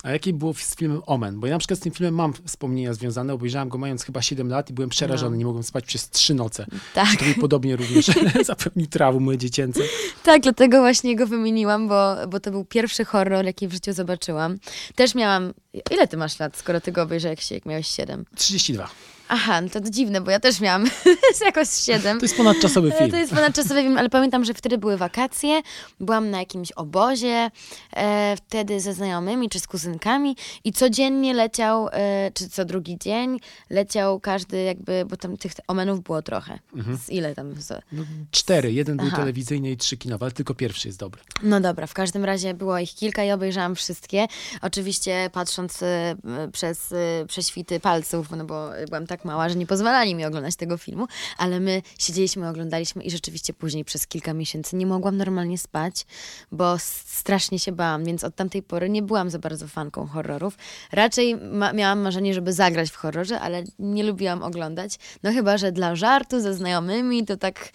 A 0.02 0.10
jaki 0.10 0.32
było 0.32 0.54
z 0.54 0.76
filmem 0.76 1.02
Omen? 1.06 1.40
Bo 1.40 1.46
ja 1.46 1.52
na 1.52 1.58
przykład 1.58 1.78
z 1.78 1.82
tym 1.82 1.92
filmem 1.92 2.14
mam 2.14 2.32
wspomnienia 2.46 2.94
związane. 2.94 3.34
Obejrzałem 3.34 3.68
go 3.68 3.78
mając 3.78 4.04
chyba 4.04 4.22
7 4.22 4.48
lat 4.48 4.70
i 4.70 4.72
byłem 4.72 4.90
przerażony. 4.90 5.30
No. 5.30 5.36
Nie 5.36 5.44
mogłem 5.44 5.64
spać 5.64 5.84
przez 5.84 6.10
3 6.10 6.34
noce. 6.34 6.66
Tak. 6.94 7.10
Czy 7.10 7.16
tobie 7.16 7.34
podobnie 7.34 7.76
również 7.76 8.10
zapewni 8.44 8.86
traumy 8.86 9.38
dziecięce? 9.38 9.80
Tak, 10.22 10.42
dlatego 10.42 10.80
właśnie 10.80 11.16
go 11.16 11.26
wymieniłam, 11.26 11.88
bo, 11.88 12.16
bo 12.28 12.40
to 12.40 12.50
był 12.50 12.64
pierwszy 12.64 13.04
horror, 13.04 13.44
jaki 13.44 13.68
w 13.68 13.72
życiu 13.72 13.92
zobaczyłam. 13.92 14.58
Też 14.94 15.14
miałam. 15.14 15.54
Ile 15.90 16.08
ty 16.08 16.16
masz 16.16 16.38
lat, 16.38 16.56
skoro 16.56 16.80
ty 16.80 16.92
go 16.92 17.02
obejrzałeś, 17.02 17.50
jak 17.50 17.66
miałeś 17.66 17.88
7? 17.88 18.24
32. 18.36 18.88
Aha, 19.34 19.60
no 19.60 19.68
to 19.68 19.80
dziwne, 19.80 20.20
bo 20.20 20.30
ja 20.30 20.40
też 20.40 20.60
miałam 20.60 20.84
jakoś 21.44 21.68
7. 21.68 22.18
To 22.18 22.24
jest 22.24 22.36
ponadczasowy 22.36 22.92
film. 22.92 23.10
To 23.10 23.16
jest 23.16 23.34
ponadczasowy 23.34 23.82
film, 23.82 23.98
ale 23.98 24.10
pamiętam, 24.10 24.44
że 24.44 24.54
wtedy 24.54 24.78
były 24.78 24.96
wakacje, 24.96 25.62
byłam 26.00 26.30
na 26.30 26.38
jakimś 26.38 26.72
obozie, 26.72 27.50
e, 27.96 28.36
wtedy 28.36 28.80
ze 28.80 28.94
znajomymi 28.94 29.48
czy 29.48 29.60
z 29.60 29.66
kuzynkami 29.66 30.36
i 30.64 30.72
codziennie 30.72 31.34
leciał, 31.34 31.88
e, 31.92 32.30
czy 32.34 32.48
co 32.48 32.64
drugi 32.64 32.98
dzień, 32.98 33.38
leciał 33.70 34.20
każdy 34.20 34.62
jakby, 34.62 35.04
bo 35.08 35.16
tam 35.16 35.36
tych 35.36 35.52
omenów 35.68 36.02
było 36.02 36.22
trochę. 36.22 36.58
Z 37.06 37.10
ile 37.10 37.34
tam? 37.34 37.54
Z, 37.60 37.82
No, 37.92 38.02
cztery. 38.30 38.72
Jeden 38.72 38.96
był 38.96 39.10
telewizyjny 39.10 39.70
i 39.70 39.76
trzy 39.76 39.96
kinowe, 39.96 40.24
ale 40.24 40.32
tylko 40.32 40.54
pierwszy 40.54 40.88
jest 40.88 40.98
dobry. 40.98 41.22
No 41.42 41.60
dobra, 41.60 41.86
w 41.86 41.94
każdym 41.94 42.24
razie 42.24 42.54
było 42.54 42.78
ich 42.78 42.94
kilka 42.94 43.24
i 43.24 43.30
obejrzałam 43.30 43.74
wszystkie. 43.74 44.26
Oczywiście 44.62 45.30
patrząc 45.32 45.82
e, 45.82 46.16
przez 46.52 46.92
e, 46.92 46.96
prześwity 47.26 47.80
palców, 47.80 48.30
no 48.30 48.44
bo 48.44 48.70
byłam 48.88 49.06
tak 49.06 49.21
mała, 49.24 49.48
że 49.48 49.54
nie 49.56 49.66
pozwalali 49.66 50.14
mi 50.14 50.24
oglądać 50.24 50.56
tego 50.56 50.76
filmu, 50.78 51.06
ale 51.38 51.60
my 51.60 51.82
siedzieliśmy, 51.98 52.48
oglądaliśmy 52.48 53.02
i 53.04 53.10
rzeczywiście 53.10 53.52
później 53.52 53.84
przez 53.84 54.06
kilka 54.06 54.34
miesięcy 54.34 54.76
nie 54.76 54.86
mogłam 54.86 55.16
normalnie 55.16 55.58
spać, 55.58 56.06
bo 56.52 56.78
strasznie 56.78 57.58
się 57.58 57.72
bałam, 57.72 58.04
więc 58.04 58.24
od 58.24 58.34
tamtej 58.36 58.62
pory 58.62 58.88
nie 58.90 59.02
byłam 59.02 59.30
za 59.30 59.38
bardzo 59.38 59.68
fanką 59.68 60.06
horrorów. 60.06 60.56
Raczej 60.92 61.36
ma- 61.36 61.72
miałam 61.72 62.00
marzenie, 62.00 62.34
żeby 62.34 62.52
zagrać 62.52 62.90
w 62.90 62.96
horrorze, 62.96 63.40
ale 63.40 63.64
nie 63.78 64.04
lubiłam 64.04 64.42
oglądać. 64.42 64.98
No 65.22 65.32
chyba, 65.32 65.58
że 65.58 65.72
dla 65.72 65.96
żartu 65.96 66.40
ze 66.40 66.54
znajomymi, 66.54 67.26
to 67.26 67.36
tak 67.36 67.68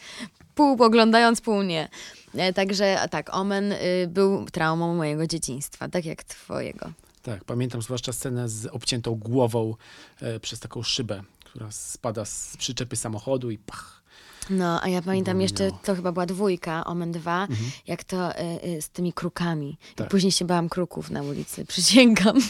pół 0.56 0.84
oglądając, 0.84 1.42
pół 1.42 1.62
nie. 1.62 1.90
E, 2.36 2.54
Także 2.54 2.98
tak, 3.12 3.36
Omen 3.36 3.72
y, 3.72 3.78
był 4.08 4.46
traumą 4.46 4.96
mojego 4.96 5.28
dzieciństwa, 5.28 5.90
tak 5.90 6.06
jak 6.06 6.24
twojego. 6.24 6.92
Tak, 7.24 7.44
pamiętam 7.44 7.82
zwłaszcza 7.82 8.14
scenę 8.14 8.50
z 8.50 8.66
obciętą 8.66 9.16
głową 9.16 9.76
e, 10.22 10.40
przez 10.40 10.60
taką 10.60 10.84
szybę, 10.84 11.24
która 11.50 11.72
spada 11.72 12.26
z 12.26 12.58
przyczepy 12.58 12.96
samochodu 12.96 13.52
i 13.52 13.58
pach. 13.58 14.04
No, 14.50 14.82
a 14.82 14.90
ja 14.90 15.02
pamiętam 15.02 15.42
jeszcze, 15.42 15.72
to 15.84 15.96
chyba 15.96 16.12
była 16.12 16.26
dwójka, 16.26 16.86
Omen 16.86 17.12
2, 17.12 17.48
jak 17.88 18.04
to 18.04 18.40
y, 18.40 18.44
y, 18.66 18.82
z 18.82 18.90
tymi 18.90 19.14
krukami. 19.14 19.78
Tak. 19.96 20.08
I 20.08 20.10
później 20.10 20.32
się 20.32 20.46
bałam 20.46 20.70
kruków 20.70 21.12
na 21.12 21.22
ulicy, 21.22 21.66
przysięgam. 21.74 22.42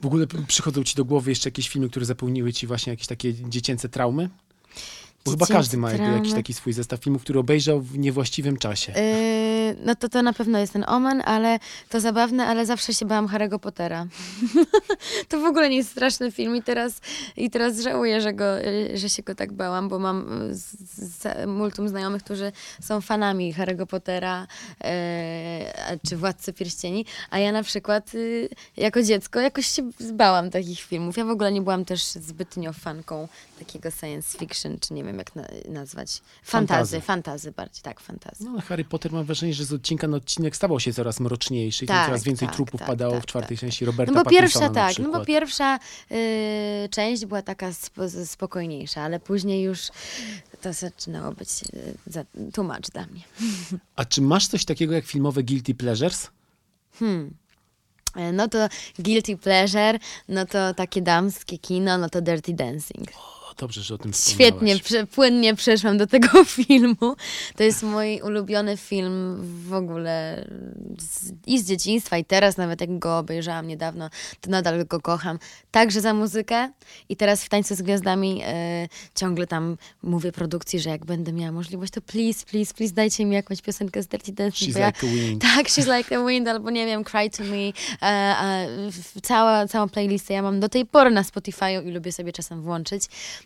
W 0.00 0.06
ogóle 0.06 0.26
przychodzą 0.46 0.84
ci 0.84 0.96
do 0.96 1.04
głowy 1.04 1.30
jeszcze 1.30 1.48
jakieś 1.48 1.68
filmy, 1.68 1.88
które 1.88 2.06
zapełniły 2.06 2.52
ci 2.52 2.66
właśnie 2.66 2.90
jakieś 2.90 3.06
takie 3.06 3.34
dziecięce 3.34 3.88
traumy? 3.88 4.30
Bo 5.24 5.30
chyba 5.30 5.46
każdy 5.46 5.76
ma 5.76 5.90
jakby 5.92 6.06
jakiś 6.06 6.20
traumy. 6.20 6.36
taki 6.36 6.54
swój 6.54 6.72
zestaw 6.72 7.00
filmów, 7.00 7.22
który 7.22 7.38
obejrzał 7.38 7.80
w 7.80 7.98
niewłaściwym 7.98 8.56
czasie. 8.56 8.92
Y, 8.96 9.51
no 9.84 9.94
to 9.94 10.08
to 10.08 10.22
na 10.22 10.32
pewno 10.32 10.58
jest 10.58 10.72
ten 10.72 10.84
Omen, 10.88 11.22
ale 11.24 11.58
to 11.88 12.00
zabawne, 12.00 12.46
ale 12.46 12.66
zawsze 12.66 12.94
się 12.94 13.06
bałam 13.06 13.26
Harry'ego 13.26 13.58
Pottera. 13.58 14.06
to 15.28 15.40
w 15.40 15.44
ogóle 15.44 15.70
nie 15.70 15.76
jest 15.76 15.90
straszny 15.90 16.32
film 16.32 16.56
i 16.56 16.62
teraz, 16.62 17.00
i 17.36 17.50
teraz 17.50 17.80
żałuję, 17.80 18.20
że, 18.20 18.32
go, 18.32 18.44
że 18.94 19.08
się 19.08 19.22
go 19.22 19.34
tak 19.34 19.52
bałam, 19.52 19.88
bo 19.88 19.98
mam 19.98 20.48
z, 20.50 20.76
z, 20.90 21.46
multum 21.48 21.88
znajomych, 21.88 22.22
którzy 22.24 22.52
są 22.80 23.00
fanami 23.00 23.54
Harry'ego 23.54 23.86
Pottera 23.86 24.46
a- 24.80 26.08
czy 26.08 26.16
Władcy 26.16 26.52
Pierścieni, 26.52 27.06
a 27.30 27.38
ja 27.38 27.52
na 27.52 27.62
przykład 27.62 28.14
y, 28.14 28.48
jako 28.76 29.02
dziecko 29.02 29.40
jakoś 29.40 29.66
się 29.66 29.90
bałam 30.12 30.50
takich 30.50 30.80
filmów. 30.80 31.16
Ja 31.16 31.24
w 31.24 31.30
ogóle 31.30 31.52
nie 31.52 31.62
byłam 31.62 31.84
też 31.84 32.04
zbytnio 32.04 32.72
fanką 32.72 33.28
takiego 33.58 33.90
science 33.90 34.38
fiction, 34.38 34.78
czy 34.78 34.94
nie 34.94 35.04
wiem 35.04 35.18
jak 35.18 35.36
na, 35.36 35.44
nazwać. 35.68 36.22
Fantazy. 36.42 37.00
Fantazy, 37.00 37.00
fantazy 37.00 37.52
bardziej, 37.52 37.82
tak, 37.82 38.00
fantazy. 38.00 38.44
No, 38.44 38.50
ale 38.50 38.60
Harry 38.60 38.84
Potter 38.84 39.12
mam 39.12 39.24
wrażenie, 39.24 39.54
że 39.54 39.61
z 39.64 39.72
odcinka 39.72 40.08
na 40.08 40.16
odcinek 40.16 40.56
stawał 40.56 40.80
się 40.80 40.92
coraz 40.92 41.20
mroczniejszy 41.20 41.84
i 41.84 41.88
Tak, 41.88 42.06
coraz 42.06 42.24
więcej 42.24 42.48
tak, 42.48 42.56
trupów 42.56 42.80
tak, 42.80 42.88
padało 42.88 43.14
tak, 43.14 43.22
w 43.22 43.26
czwartej 43.26 43.56
tak, 43.56 43.60
części 43.60 43.84
Roberta 43.84 44.12
No 44.12 44.24
bo 44.24 44.30
pierwsza 44.30 44.70
tak, 44.70 44.98
no 44.98 45.10
bo 45.12 45.24
pierwsza 45.24 45.78
y, 46.12 46.88
część 46.90 47.26
była 47.26 47.42
taka 47.42 47.72
spo, 47.72 48.02
spokojniejsza, 48.24 49.02
ale 49.02 49.20
później 49.20 49.62
już 49.62 49.80
to 50.60 50.72
zaczynało 50.72 51.32
być 51.32 51.48
y, 52.58 52.62
much 52.62 52.90
dla 52.92 53.06
mnie. 53.06 53.22
A 53.96 54.04
czy 54.04 54.22
masz 54.22 54.46
coś 54.46 54.64
takiego 54.64 54.94
jak 54.94 55.04
filmowe 55.04 55.42
guilty 55.42 55.74
pleasures? 55.74 56.30
E, 58.16 58.32
No 58.32 58.48
to 58.48 58.68
Guilty 58.98 59.36
Pleasure, 59.36 59.98
no 60.28 60.46
to 60.46 60.74
takie 60.74 61.02
damskie 61.02 61.58
kino, 61.58 61.98
no 61.98 62.08
to 62.08 62.20
Dirty 62.20 62.52
Dancing. 62.54 63.08
O, 63.52 63.54
dobrze, 63.58 63.82
że 63.82 63.94
o 63.94 63.98
tym 63.98 64.12
Świetnie, 64.12 64.78
prze, 64.78 65.06
płynnie 65.06 65.54
przeszłam 65.54 65.98
do 65.98 66.06
tego 66.06 66.44
filmu. 66.66 67.16
To 67.56 67.62
jest 67.62 67.82
mój 67.82 68.20
ulubiony 68.20 68.76
film 68.76 69.36
w 69.68 69.72
ogóle 69.72 70.44
z, 70.98 71.32
i 71.46 71.60
z 71.60 71.66
dzieciństwa, 71.68 72.18
i 72.18 72.24
teraz 72.24 72.56
nawet 72.56 72.80
jak 72.80 72.98
go 72.98 73.18
obejrzałam 73.18 73.66
niedawno, 73.66 74.10
to 74.40 74.50
nadal 74.50 74.86
go 74.86 75.00
kocham. 75.00 75.38
Także 75.70 76.00
za 76.00 76.14
muzykę 76.14 76.70
i 77.08 77.16
teraz 77.16 77.44
w 77.44 77.48
Tańcu 77.48 77.74
z 77.74 77.82
Gwiazdami 77.82 78.42
e, 78.44 78.88
ciągle 79.14 79.46
tam 79.46 79.76
mówię 80.02 80.32
produkcji, 80.32 80.80
że 80.80 80.90
jak 80.90 81.04
będę 81.06 81.32
miała 81.32 81.52
możliwość, 81.52 81.92
to 81.92 82.00
please, 82.00 82.46
please, 82.46 82.74
please 82.74 82.94
dajcie 82.94 83.24
mi 83.24 83.34
jakąś 83.34 83.62
piosenkę 83.62 84.02
z 84.02 84.06
Dirty 84.06 84.32
Dancing. 84.32 84.72
She's 84.74 84.78
ja- 84.80 84.86
like 84.86 85.06
wind. 85.06 85.42
tak, 85.42 85.66
She's 85.66 85.96
Like 85.96 86.10
the 86.10 86.26
Wind, 86.26 86.48
albo 86.48 86.70
nie 86.70 86.86
wiem, 86.86 87.04
Cry 87.04 87.30
to 87.30 87.42
Me. 87.42 87.56
E, 87.56 87.72
e, 88.02 88.68
cała, 89.22 89.66
całą 89.68 89.88
playlistę 89.88 90.34
ja 90.34 90.42
mam 90.42 90.60
do 90.60 90.68
tej 90.68 90.86
pory 90.86 91.10
na 91.10 91.22
Spotify'u 91.22 91.86
i 91.88 91.90
lubię 91.90 92.12
sobie 92.12 92.32
czasem 92.32 92.62
włączyć, 92.62 93.02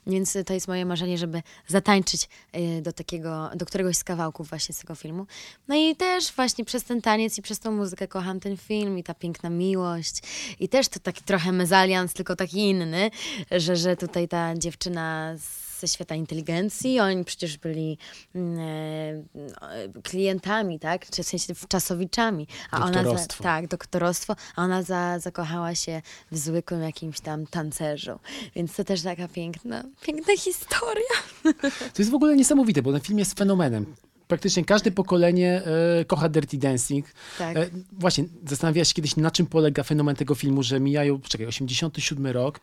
więc 0.07 0.37
to 0.47 0.55
jest 0.55 0.69
moje 0.69 0.87
marzenie, 0.87 1.19
żeby 1.19 1.43
zatańczyć 1.67 2.29
e, 2.53 2.83
do 2.83 2.93
takiego, 2.93 3.51
do 3.55 3.67
któregoś 3.67 3.97
z 3.97 4.05
kawałków 4.05 4.49
właśnie 4.49 4.75
z 4.75 4.79
tego 4.79 4.95
filmu. 4.95 5.27
No 5.69 5.75
i 5.75 5.97
też 5.97 6.33
właśnie 6.33 6.65
przez 6.65 6.85
ten 6.85 7.03
taniec 7.03 7.39
i 7.39 7.43
przez 7.43 7.59
tą 7.59 7.73
muzykę 7.73 8.09
kocham 8.09 8.41
ten 8.41 8.57
film 8.57 8.99
i 8.99 9.03
ta 9.03 9.15
piękna 9.15 9.51
miłość 9.51 10.23
i 10.61 10.69
też 10.69 10.89
to 10.89 11.01
taki 11.01 11.25
trochę 11.25 11.53
mezalians, 11.53 12.13
tylko 12.13 12.37
taki 12.37 12.59
inny, 12.59 13.11
że, 13.51 13.77
że 13.77 13.97
tutaj 13.97 14.29
ta 14.29 14.55
dziewczyna 14.57 15.35
z 15.39 15.66
ze 15.81 15.89
świata 15.89 16.15
inteligencji. 16.15 17.01
Oni 17.01 17.25
przecież 17.25 17.59
byli 17.59 17.99
mm, 18.35 18.59
e, 18.59 20.03
klientami, 20.03 20.79
tak? 20.79 21.11
Czy 21.11 21.23
w 21.23 21.27
sensie 21.27 21.55
czasowiczami. 21.69 22.47
A 22.71 22.77
ona 22.85 22.93
za, 22.93 23.03
Doktorostwo. 23.03 23.43
tak, 23.43 23.67
doktorostwo, 23.69 24.37
a 24.57 24.63
ona 24.65 24.83
za, 24.83 25.19
zakochała 25.19 25.75
się 25.75 26.03
w 26.31 26.39
zwykłym 26.39 26.83
jakimś 26.83 27.21
tam 27.21 27.47
tancerzu. 27.47 28.19
Więc 28.57 28.77
to 28.77 28.85
też 28.85 29.03
taka 29.03 29.29
piękna, 29.29 29.85
piękna 30.03 30.37
historia. 30.37 31.17
To 31.95 32.03
jest 32.03 32.11
w 32.11 32.15
ogóle 32.15 32.37
niesamowite, 32.37 32.83
bo 32.83 32.93
ten 32.93 33.01
film 33.01 33.19
jest 33.19 33.39
fenomenem. 33.39 33.95
praktycznie 34.29 34.65
każde 34.65 34.91
pokolenie 34.91 35.63
e, 36.01 36.05
kocha 36.05 36.29
Dirty 36.29 36.59
Dancing. 36.59 37.07
Tak. 37.39 37.57
E, 37.57 37.67
właśnie, 37.93 38.25
zastanawiałaś 38.49 38.89
się 38.89 38.95
kiedyś, 38.95 39.17
na 39.17 39.31
czym 39.31 39.47
polega 39.47 39.83
fenomen 39.83 40.17
tego 40.17 40.35
filmu, 40.35 40.63
że 40.63 40.81
mijają, 40.81 41.21
czekaj, 41.21 41.47
87 41.47 42.27
rok. 42.27 42.61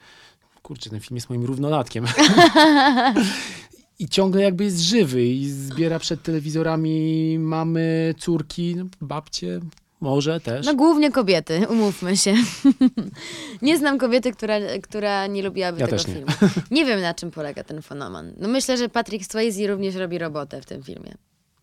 Kurczę, 0.64 0.90
ten 0.90 1.00
film 1.00 1.16
jest 1.16 1.30
moim 1.30 1.44
równolatkiem. 1.46 2.06
I 4.00 4.10
ciągle 4.10 4.42
jakby 4.42 4.64
jest 4.64 4.80
żywy 4.80 5.26
i 5.26 5.50
zbiera 5.50 6.00
przed 6.00 6.24
telewizorami 6.24 7.40
mamy, 7.40 8.16
córki, 8.20 8.76
no, 8.76 8.86
babcie, 9.02 9.60
może 10.02 10.40
też. 10.40 10.66
No 10.66 10.76
głównie 10.76 11.12
kobiety, 11.12 11.68
umówmy 11.70 12.18
się. 12.18 12.34
nie 13.62 13.78
znam 13.78 13.98
kobiety, 13.98 14.32
która, 14.32 14.56
która 14.84 15.28
nie 15.28 15.44
lubiłaby 15.44 15.80
Ja 15.80 15.88
tego 15.88 15.98
też 15.98 16.08
nie. 16.08 16.14
filmu. 16.14 16.32
Nie 16.72 16.86
wiem, 16.86 17.02
na 17.02 17.14
czym 17.14 17.32
polega 17.32 17.64
ten 17.64 17.82
fenomen. 17.82 18.34
No 18.38 18.48
myślę, 18.48 18.78
że 18.78 18.90
Patrick 18.90 19.26
Swayze 19.26 19.68
również 19.68 19.96
robi 19.96 20.18
robotę 20.18 20.62
w 20.62 20.66
tym 20.66 20.84
filmie. 20.84 21.16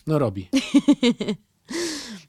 No 0.06 0.18
robi. 0.18 0.48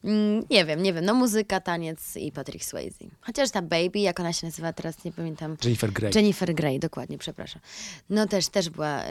Mm, 0.03 0.45
nie 0.49 0.65
wiem, 0.65 0.83
nie 0.83 0.93
wiem. 0.93 1.05
No 1.05 1.13
muzyka, 1.13 1.59
taniec 1.59 2.17
i 2.17 2.31
Patrick 2.31 2.65
Swayze. 2.65 3.05
Chociaż 3.21 3.51
ta 3.51 3.61
Baby, 3.61 3.99
jak 3.99 4.19
ona 4.19 4.33
się 4.33 4.47
nazywa, 4.47 4.73
teraz 4.73 5.05
nie 5.05 5.11
pamiętam. 5.11 5.57
Jennifer 5.63 5.91
Grey. 5.91 6.11
Jennifer 6.15 6.55
Grey, 6.55 6.79
dokładnie, 6.79 7.17
przepraszam. 7.17 7.61
No 8.09 8.27
też, 8.27 8.47
też 8.47 8.69
była 8.69 9.03
y, 9.03 9.07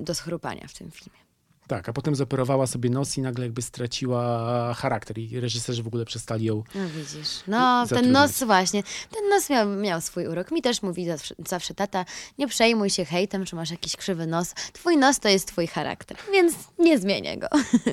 do 0.00 0.14
schrupania 0.14 0.66
w 0.68 0.74
tym 0.74 0.90
filmie. 0.90 1.27
Tak, 1.68 1.88
a 1.88 1.92
potem 1.92 2.14
zoperowała 2.14 2.66
sobie 2.66 2.90
nos 2.90 3.18
i 3.18 3.20
nagle 3.22 3.44
jakby 3.44 3.62
straciła 3.62 4.74
charakter 4.74 5.18
i 5.18 5.40
reżyserzy 5.40 5.82
w 5.82 5.86
ogóle 5.86 6.04
przestali 6.04 6.44
ją 6.44 6.62
No 6.74 6.88
widzisz. 6.88 7.28
No, 7.46 7.80
ten 7.80 7.88
zatrudniać. 7.88 8.12
nos 8.12 8.42
właśnie. 8.42 8.82
Ten 8.82 9.28
nos 9.30 9.50
miał, 9.50 9.68
miał 9.68 10.00
swój 10.00 10.26
urok. 10.26 10.50
Mi 10.50 10.62
też 10.62 10.82
mówi 10.82 11.06
zawsze, 11.06 11.34
zawsze 11.48 11.74
tata, 11.74 12.04
nie 12.38 12.48
przejmuj 12.48 12.90
się 12.90 13.04
hejtem, 13.04 13.44
czy 13.44 13.56
masz 13.56 13.70
jakiś 13.70 13.96
krzywy 13.96 14.26
nos. 14.26 14.54
Twój 14.72 14.96
nos 14.96 15.20
to 15.20 15.28
jest 15.28 15.48
twój 15.48 15.66
charakter, 15.66 16.16
więc 16.32 16.54
nie 16.78 16.98
zmienię 16.98 17.38
go. 17.38 17.48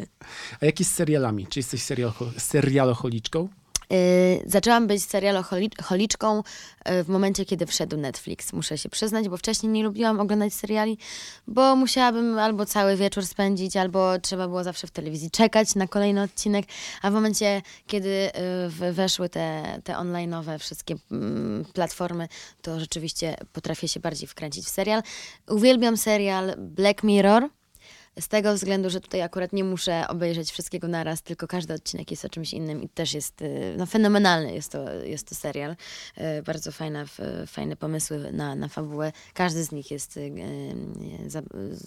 A 0.62 0.66
jak 0.66 0.80
jest 0.80 0.92
z 0.92 0.96
serialami? 0.96 1.48
Czy 1.48 1.60
jesteś 1.60 1.84
serial, 1.84 2.12
serialocholiczką? 2.38 3.50
Yy, 3.90 3.98
zaczęłam 4.46 4.88
być 4.88 5.04
serialocholiczką 5.04 6.44
yy, 6.86 7.04
w 7.04 7.08
momencie, 7.10 7.46
kiedy 7.46 7.66
wszedł 7.66 7.98
Netflix, 7.98 8.54
muszę 8.54 8.78
się 8.78 8.90
przyznać, 8.90 9.30
bo 9.30 9.38
wcześniej 9.38 9.72
nie 9.72 9.84
lubiłam 9.84 10.20
oglądać 10.20 10.54
seriali, 10.54 10.98
bo 11.48 11.76
musiałabym 11.76 12.40
albo 12.40 12.66
cały 12.66 12.96
wieczór 12.96 13.26
spędzić, 13.26 13.78
albo 13.78 14.20
trzeba 14.20 14.48
było 14.48 14.64
zawsze 14.64 14.88
w 14.88 14.92
telewizji 14.92 15.32
czekać 15.32 15.76
na 15.76 15.88
kolejny 15.88 16.22
odcinek, 16.22 16.66
a 17.02 17.12
w 17.12 17.14
momencie, 17.14 17.62
kiedy 17.88 18.30
w- 18.70 18.94
weszły 18.94 19.30
te, 19.30 19.80
te 19.84 19.94
online'owe 19.94 20.60
wszystkie 20.60 20.96
mm, 21.12 21.66
platformy, 21.74 22.28
to 22.62 22.80
rzeczywiście 22.80 23.36
potrafię 23.54 23.88
się 23.88 24.00
bardziej 24.00 24.28
wkręcić 24.28 24.66
w 24.66 24.70
serial. 24.70 25.04
Uwielbiam 25.50 25.98
serial 25.98 26.56
Black 26.58 27.04
Mirror. 27.04 27.50
Z 28.20 28.28
tego 28.28 28.54
względu, 28.54 28.90
że 28.90 29.02
tutaj 29.02 29.22
akurat 29.22 29.54
nie 29.54 29.64
muszę 29.64 30.06
obejrzeć 30.08 30.52
wszystkiego 30.52 30.88
naraz, 30.88 31.22
tylko 31.22 31.48
każdy 31.48 31.74
odcinek 31.74 32.12
jest 32.12 32.26
o 32.26 32.30
czymś 32.30 32.54
innym 32.54 32.84
i 32.84 32.90
też 32.90 33.14
jest 33.14 33.42
y, 33.42 33.76
no, 33.78 33.86
fenomenalny 33.86 34.54
jest 34.54 34.72
to, 34.72 34.94
jest 34.94 35.30
to 35.30 35.36
serial. 35.36 35.72
Y, 35.72 36.44
Bardzo 36.44 36.72
fajna, 36.72 37.06
fajne 37.48 37.76
pomysły 37.76 38.32
na, 38.32 38.56
na 38.56 38.68
fabułę. 38.68 39.12
Każdy 39.34 39.64
z 39.64 39.72
nich 39.72 39.92
jest 39.92 40.18
y, 40.18 40.32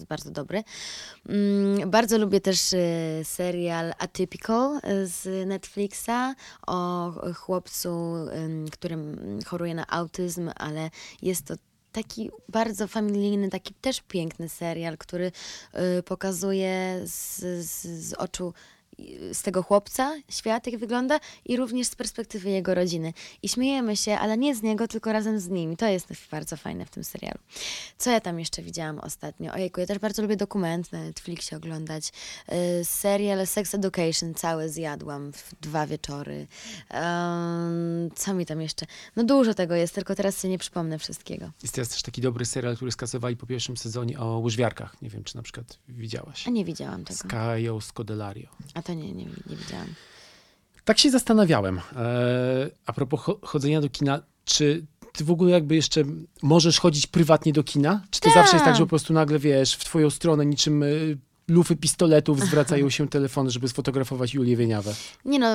bardzo 0.09 0.31
dobry. 0.31 0.63
Mm, 1.29 1.89
Bardzo 1.89 2.17
lubię 2.17 2.41
też 2.41 2.75
serial 3.23 3.93
Atypical 3.97 4.79
z 5.03 5.47
Netflixa 5.47 6.35
o 6.67 7.11
chłopcu, 7.35 7.89
ym, 8.45 8.69
którym 8.71 9.19
choruje 9.45 9.75
na 9.75 9.87
autyzm, 9.87 10.51
ale 10.55 10.89
jest 11.21 11.45
to 11.45 11.55
taki 11.91 12.31
bardzo 12.49 12.87
familijny, 12.87 13.49
taki 13.49 13.73
też 13.73 14.01
piękny 14.07 14.49
serial, 14.49 14.97
który 14.97 15.31
y, 15.99 16.03
pokazuje 16.03 17.01
z, 17.05 17.39
z, 17.65 17.81
z 17.81 18.13
oczu 18.13 18.53
z 19.33 19.41
tego 19.41 19.63
chłopca 19.63 20.15
świat, 20.29 20.67
jak 20.67 20.77
wygląda 20.77 21.19
i 21.45 21.57
również 21.57 21.87
z 21.87 21.95
perspektywy 21.95 22.49
jego 22.49 22.75
rodziny. 22.75 23.13
I 23.43 23.49
śmiejemy 23.49 23.97
się, 23.97 24.17
ale 24.17 24.37
nie 24.37 24.55
z 24.55 24.61
niego, 24.61 24.87
tylko 24.87 25.13
razem 25.13 25.39
z 25.39 25.47
nim. 25.47 25.71
I 25.71 25.77
to 25.77 25.87
jest 25.87 26.07
bardzo 26.31 26.57
fajne 26.57 26.85
w 26.85 26.89
tym 26.89 27.03
serialu. 27.03 27.39
Co 27.97 28.11
ja 28.11 28.19
tam 28.21 28.39
jeszcze 28.39 28.61
widziałam 28.61 28.99
ostatnio? 28.99 29.53
Ojejku, 29.53 29.79
ja 29.79 29.85
też 29.87 29.99
bardzo 29.99 30.21
lubię 30.21 30.37
dokument 30.37 30.91
na 30.91 31.03
Netflixie 31.03 31.57
oglądać. 31.57 32.11
Y, 32.81 32.85
serial 32.85 33.47
Sex 33.47 33.75
Education 33.75 34.33
cały 34.33 34.69
zjadłam 34.69 35.33
w 35.33 35.55
dwa 35.61 35.87
wieczory. 35.87 36.47
Ym, 36.93 38.11
co 38.15 38.33
mi 38.33 38.45
tam 38.45 38.61
jeszcze? 38.61 38.85
No 39.15 39.23
dużo 39.23 39.53
tego 39.53 39.75
jest, 39.75 39.95
tylko 39.95 40.15
teraz 40.15 40.37
sobie 40.37 40.51
nie 40.51 40.57
przypomnę 40.57 40.99
wszystkiego. 40.99 41.51
Jest 41.61 41.75
teraz 41.75 41.89
też 41.89 42.01
taki 42.01 42.21
dobry 42.21 42.45
serial, 42.45 42.75
który 42.75 42.91
skasowali 42.91 43.37
po 43.37 43.45
pierwszym 43.45 43.77
sezonie 43.77 44.19
o 44.19 44.39
łyżwiarkach. 44.39 45.01
Nie 45.01 45.09
wiem, 45.09 45.23
czy 45.23 45.35
na 45.35 45.41
przykład 45.41 45.79
widziałaś. 45.87 46.47
A 46.47 46.51
nie 46.51 46.65
widziałam 46.65 47.05
tego. 47.05 47.19
Z 47.19 47.23
Kają 47.23 47.81
Scodelario. 47.81 48.49
A 48.73 48.81
to 48.89 48.93
nie, 48.93 49.13
nie, 49.13 49.25
nie 49.25 49.55
widziałam. 49.55 49.87
Tak 50.85 50.99
się 50.99 51.11
zastanawiałem. 51.11 51.77
E, 51.95 52.69
a 52.85 52.93
propos 52.93 53.19
cho- 53.19 53.39
chodzenia 53.47 53.81
do 53.81 53.89
kina, 53.89 54.21
czy 54.45 54.85
ty 55.13 55.23
w 55.23 55.31
ogóle 55.31 55.51
jakby 55.51 55.75
jeszcze 55.75 56.03
możesz 56.41 56.79
chodzić 56.79 57.07
prywatnie 57.07 57.53
do 57.53 57.63
kina? 57.63 58.01
Czy 58.09 58.21
to 58.21 58.29
zawsze 58.31 58.55
jest 58.55 58.65
tak, 58.65 58.75
że 58.75 58.83
po 58.83 58.87
prostu 58.87 59.13
nagle, 59.13 59.39
wiesz, 59.39 59.73
w 59.75 59.85
twoją 59.85 60.09
stronę 60.09 60.45
niczym 60.45 60.83
y, 60.83 61.17
lufy 61.49 61.75
pistoletów 61.75 62.39
zwracają 62.39 62.89
się 62.89 63.09
telefony, 63.09 63.49
żeby 63.49 63.67
sfotografować 63.67 64.33
Julię 64.33 64.57
Wieniawę? 64.57 64.93
Nie 65.25 65.39
no, 65.39 65.47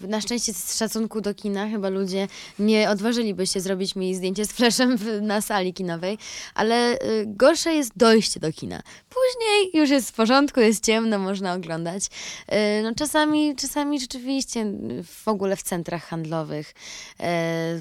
na 0.00 0.20
szczęście 0.20 0.54
z 0.54 0.78
szacunku 0.78 1.20
do 1.20 1.34
kina 1.34 1.68
chyba 1.68 1.88
ludzie 1.88 2.28
nie 2.58 2.90
odważyliby 2.90 3.46
się 3.46 3.60
zrobić 3.60 3.96
mi 3.96 4.14
zdjęcie 4.14 4.46
z 4.46 4.52
fleszem 4.52 4.98
na 5.22 5.40
sali 5.40 5.74
kinowej, 5.74 6.18
ale 6.54 6.94
y, 6.94 7.24
gorsze 7.26 7.74
jest 7.74 7.92
dojście 7.96 8.40
do 8.40 8.52
kina. 8.52 8.82
Później 9.08 9.80
już 9.80 9.90
jest 9.90 10.10
w 10.10 10.12
porządku, 10.12 10.60
jest 10.60 10.84
ciemno, 10.84 11.18
można 11.18 11.54
oglądać. 11.54 12.06
Y, 12.06 12.82
no 12.82 12.94
czasami, 12.94 13.56
czasami 13.56 14.00
rzeczywiście 14.00 14.72
w 15.04 15.28
ogóle 15.28 15.56
w 15.56 15.62
centrach 15.62 16.04
handlowych 16.04 16.74
y, 17.20 17.24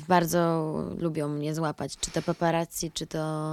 bardzo 0.07 0.73
lubią 0.97 1.29
mnie 1.29 1.55
złapać, 1.55 1.97
czy 1.97 2.11
to 2.11 2.21
paparazzi, 2.21 2.91
czy 2.93 3.07
to 3.07 3.45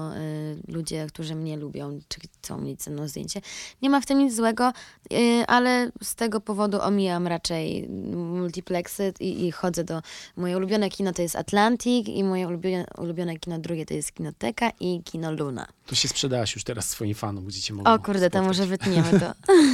ludzie, 0.68 1.06
którzy 1.08 1.34
mnie 1.34 1.56
lubią, 1.56 2.00
czy 2.08 2.20
chcą 2.20 2.60
mieć 2.60 2.82
ze 2.82 2.90
mną 2.90 3.08
zdjęcie. 3.08 3.40
Nie 3.82 3.90
ma 3.90 4.00
w 4.02 4.06
tym 4.06 4.18
nic 4.18 4.34
złego, 4.36 4.72
y, 5.12 5.44
ale 5.46 5.90
z 6.02 6.14
tego 6.14 6.40
powodu 6.40 6.80
omijam 6.82 7.26
raczej 7.26 7.88
multiplexy 8.16 9.12
i, 9.20 9.46
i 9.46 9.52
chodzę 9.52 9.84
do... 9.84 10.02
Moje 10.36 10.56
ulubione 10.56 10.90
kino 10.90 11.12
to 11.12 11.22
jest 11.22 11.36
Atlantic 11.36 12.08
i 12.08 12.24
moje 12.24 12.48
ulubione, 12.48 12.86
ulubione 12.98 13.36
kino 13.38 13.58
drugie 13.58 13.86
to 13.86 13.94
jest 13.94 14.12
Kinoteka 14.12 14.70
i 14.80 15.02
Kino 15.04 15.32
Luna. 15.32 15.66
To 15.86 15.94
się 15.94 16.08
sprzedałaś 16.08 16.54
już 16.54 16.64
teraz 16.64 16.88
swoim 16.88 17.14
fanom, 17.14 17.44
gdzie 17.44 17.60
cię 17.60 17.74
mogą 17.74 17.92
O 17.92 17.98
kurde, 17.98 18.30
to 18.30 18.38
spotkać. 18.38 18.46
może 18.46 18.66
wytniemy 18.66 19.20
to. 19.20 19.32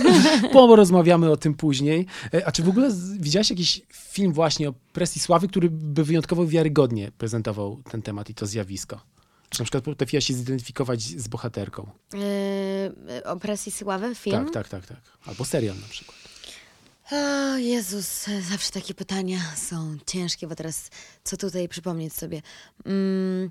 Bo 0.52 0.76
rozmawiamy 0.76 1.30
o 1.30 1.36
tym 1.36 1.54
później. 1.54 2.06
E, 2.34 2.46
A 2.46 2.52
czy 2.52 2.62
w 2.62 2.68
ogóle 2.68 2.90
widziałaś 3.18 3.50
jakiś 3.50 3.82
film 3.92 4.32
właśnie 4.32 4.68
o 4.68 4.74
presji 4.92 5.20
sławy, 5.20 5.48
który 5.48 5.70
by 5.70 6.04
wyjątkowo 6.04 6.46
wiarygodnie 6.46 7.10
prezentował 7.18 7.78
ten 7.90 8.02
temat 8.02 8.30
i 8.30 8.34
to 8.34 8.46
zjawisko? 8.46 9.00
Czy 9.50 9.60
na 9.60 9.64
przykład 9.64 9.84
potrafiłaś 9.84 10.24
się 10.24 10.34
zidentyfikować 10.34 11.02
z 11.02 11.28
bohaterką? 11.28 11.90
Yy, 12.12 13.24
o 13.24 13.36
presji 13.36 13.72
film? 14.14 14.44
Tak, 14.44 14.52
tak, 14.52 14.68
tak, 14.68 14.86
tak. 14.86 15.00
Albo 15.26 15.44
serial 15.44 15.76
na 15.80 15.88
przykład. 15.88 16.18
O 17.12 17.56
Jezus, 17.56 18.26
zawsze 18.50 18.70
takie 18.70 18.94
pytania 18.94 19.38
są 19.56 19.96
ciężkie, 20.06 20.46
bo 20.46 20.54
teraz 20.54 20.90
co 21.24 21.36
tutaj 21.36 21.68
przypomnieć 21.68 22.12
sobie? 22.12 22.42
Mm, 22.84 23.50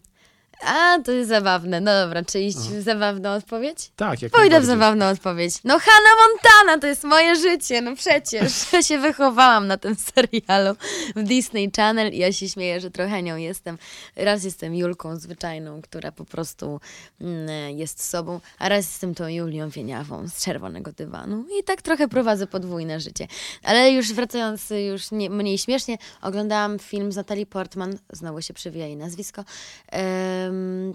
a, 0.66 1.00
to 1.06 1.12
jest 1.12 1.30
zabawne. 1.30 1.82
No 1.82 1.92
dobra, 2.06 2.24
czy 2.24 2.40
iść 2.42 2.58
w 2.58 2.82
zabawną 2.82 3.30
odpowiedź? 3.34 3.92
Tak, 3.96 4.22
jak 4.22 4.32
Pójdę 4.32 4.48
w 4.48 4.52
najbardziej. 4.52 4.68
zabawną 4.68 5.06
odpowiedź. 5.10 5.54
No 5.64 5.80
Hannah 5.80 6.14
Montana 6.28 6.82
to 6.82 6.88
jest 6.88 7.04
moje 7.04 7.36
życie, 7.36 7.82
no 7.82 7.96
przecież. 7.96 8.54
Ja 8.74 8.84
się 8.84 8.98
wychowałam 9.00 9.68
na 9.68 9.78
tym 9.78 9.96
serialu 9.96 10.76
w 11.16 11.24
Disney 11.24 11.72
Channel 11.76 12.14
i 12.14 12.18
ja 12.18 12.34
się 12.34 12.50
śmieję, 12.50 12.80
że 12.82 12.92
trochę 12.92 13.24
nią 13.24 13.36
jestem. 13.38 13.78
Raz 14.16 14.44
jestem 14.44 14.76
Julką 14.76 15.16
zwyczajną, 15.16 15.82
która 15.82 16.12
po 16.12 16.26
prostu 16.26 16.80
mm, 17.22 17.78
jest 17.78 18.04
sobą, 18.10 18.40
a 18.60 18.70
raz 18.70 18.86
jestem 18.86 19.16
tą 19.16 19.28
Julią 19.28 19.70
Wieniawą 19.70 20.28
z 20.28 20.44
czerwonego 20.44 20.92
dywanu. 20.92 21.46
I 21.60 21.64
tak 21.64 21.82
trochę 21.82 22.08
prowadzę 22.08 22.48
podwójne 22.48 23.00
życie. 23.00 23.28
Ale 23.64 23.92
już 23.92 24.14
wracając 24.14 24.70
już 24.70 25.12
nie, 25.12 25.30
mniej 25.30 25.58
śmiesznie, 25.58 25.98
oglądałam 26.22 26.80
film 26.80 27.12
z 27.12 27.16
Natalie 27.16 27.46
Portman, 27.46 27.98
znowu 28.14 28.42
się 28.42 28.54
przewija 28.54 28.86
jej 28.86 28.98
nazwisko. 28.98 29.44
Em, 29.92 30.47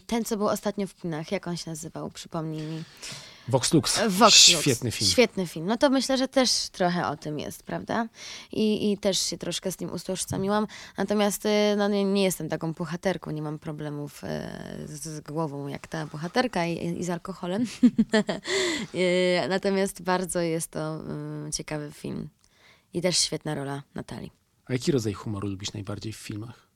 ten, 0.06 0.24
co 0.24 0.36
był 0.36 0.48
ostatnio 0.48 0.86
w 0.86 0.94
kinach, 0.94 1.32
jak 1.32 1.46
on 1.46 1.56
się 1.56 1.70
nazywał? 1.70 2.10
Przypomnij 2.10 2.62
mi. 2.62 2.82
Vox 3.48 3.74
Lux. 3.74 4.00
Vox 4.08 4.48
Lux. 4.52 4.62
Świetny 4.62 4.90
film. 4.90 5.10
Świetny 5.10 5.46
film. 5.46 5.66
No 5.66 5.76
to 5.76 5.90
myślę, 5.90 6.18
że 6.18 6.28
też 6.28 6.68
trochę 6.72 7.08
o 7.08 7.16
tym 7.16 7.38
jest, 7.38 7.62
prawda? 7.62 8.08
I, 8.52 8.92
i 8.92 8.98
też 8.98 9.18
się 9.18 9.38
troszkę 9.38 9.72
z 9.72 9.80
nim 9.80 9.92
utożsamiłam. 9.92 10.66
Natomiast 10.96 11.46
y, 11.46 11.48
no, 11.76 11.88
nie, 11.88 12.04
nie 12.04 12.22
jestem 12.22 12.48
taką 12.48 12.72
bohaterką, 12.72 13.30
nie 13.30 13.42
mam 13.42 13.58
problemów 13.58 14.24
e, 14.24 14.50
z, 14.86 15.02
z 15.02 15.20
głową 15.20 15.68
jak 15.68 15.86
ta 15.86 16.06
bohaterka 16.06 16.66
i, 16.66 16.98
i 17.00 17.04
z 17.04 17.10
alkoholem. 17.10 17.64
Natomiast 19.48 20.02
bardzo 20.02 20.40
jest 20.40 20.70
to 20.70 21.00
y, 21.48 21.52
ciekawy 21.52 21.92
film. 21.92 22.28
I 22.94 23.02
też 23.02 23.18
świetna 23.18 23.54
rola 23.54 23.82
Natalii. 23.94 24.32
A 24.66 24.72
jaki 24.72 24.92
rodzaj 24.92 25.12
humoru 25.12 25.48
lubisz 25.48 25.72
najbardziej 25.72 26.12
w 26.12 26.16
filmach? 26.16 26.71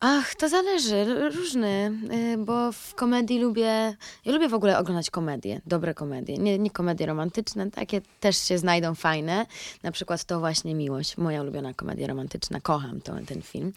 Ach, 0.00 0.34
to 0.34 0.48
zależy, 0.48 1.30
różny, 1.30 1.92
y, 2.34 2.38
bo 2.38 2.72
w 2.72 2.94
komedii 2.94 3.38
lubię, 3.38 3.96
ja 4.24 4.32
lubię 4.32 4.48
w 4.48 4.54
ogóle 4.54 4.78
oglądać 4.78 5.10
komedie, 5.10 5.60
dobre 5.66 5.94
komedie, 5.94 6.38
nie, 6.38 6.58
nie 6.58 6.70
komedie 6.70 7.06
romantyczne, 7.06 7.70
takie 7.70 8.00
też 8.20 8.36
się 8.36 8.58
znajdą 8.58 8.94
fajne, 8.94 9.46
na 9.82 9.92
przykład 9.92 10.24
to 10.24 10.40
właśnie 10.40 10.74
Miłość, 10.74 11.16
moja 11.16 11.42
ulubiona 11.42 11.74
komedia 11.74 12.06
romantyczna, 12.06 12.60
kocham 12.60 13.00
to, 13.00 13.12
ten 13.26 13.42
film, 13.42 13.72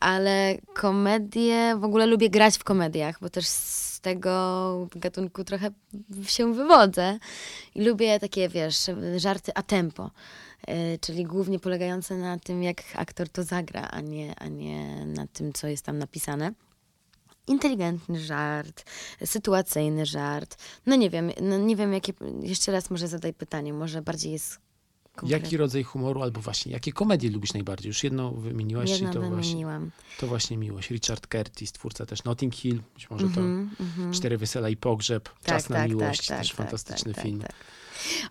ale 0.00 0.54
komedie, 0.74 1.76
w 1.78 1.84
ogóle 1.84 2.06
lubię 2.06 2.30
grać 2.30 2.58
w 2.58 2.64
komediach, 2.64 3.16
bo 3.20 3.30
też 3.30 3.46
z 3.46 4.00
tego 4.00 4.88
gatunku 4.96 5.44
trochę 5.44 5.70
się 6.26 6.54
wywodzę. 6.54 7.18
I 7.74 7.84
lubię 7.84 8.20
takie, 8.20 8.48
wiesz, 8.48 8.90
żarty 9.16 9.52
a 9.54 9.62
tempo. 9.62 10.10
Y, 10.68 10.98
Czyli 11.00 11.24
głównie 11.24 11.58
polegające 11.58 12.16
na 12.16 12.38
tym, 12.38 12.62
jak 12.62 12.82
aktor 12.94 13.28
to 13.28 13.42
zagra, 13.42 13.82
a 13.90 14.00
nie, 14.00 14.34
a 14.38 14.48
nie 14.48 15.06
na 15.06 15.26
tym, 15.26 15.52
co 15.52 15.66
jest 15.66 15.84
tam 15.84 15.98
napisane. 15.98 16.52
Inteligentny 17.46 18.20
żart, 18.20 18.84
sytuacyjny 19.24 20.06
żart. 20.06 20.56
No 20.86 20.96
nie 20.96 21.10
wiem, 21.10 21.30
no 21.42 21.58
nie 21.58 21.76
wiem, 21.76 21.92
jakie. 21.92 22.12
Jeszcze 22.42 22.72
raz 22.72 22.90
może 22.90 23.08
zadaj 23.08 23.34
pytanie, 23.34 23.72
może 23.72 24.02
bardziej 24.02 24.32
jest. 24.32 24.58
konkretne. 25.14 25.44
Jaki 25.46 25.56
rodzaj 25.56 25.82
humoru, 25.82 26.22
albo 26.22 26.40
właśnie, 26.40 26.72
jakie 26.72 26.92
komedie 26.92 27.30
lubisz 27.30 27.52
najbardziej? 27.54 27.88
Już 27.88 28.04
jedną 28.04 28.34
wymieniłaś 28.34 28.90
Jedno 28.90 29.10
i 29.10 29.12
to 29.12 29.20
właśnie, 29.20 29.36
wymieniłam. 29.36 29.90
to 30.18 30.26
właśnie 30.26 30.56
miłość. 30.56 30.90
Richard 30.90 31.26
Curtis, 31.26 31.72
twórca 31.72 32.06
też 32.06 32.24
Notting 32.24 32.54
Hill, 32.54 32.80
być 32.94 33.10
może 33.10 33.24
to 33.28 33.40
Mhm, 33.40 33.70
mhm. 33.80 34.12
Cztery 34.12 34.38
Wesela 34.38 34.68
i 34.68 34.76
Pogrzeb, 34.76 35.28
Czas 35.44 35.68
na 35.68 35.86
miłość, 35.86 36.26
też 36.26 36.48
tak, 36.48 36.56
fantastyczny 36.56 37.14
tak, 37.14 37.24
film. 37.24 37.42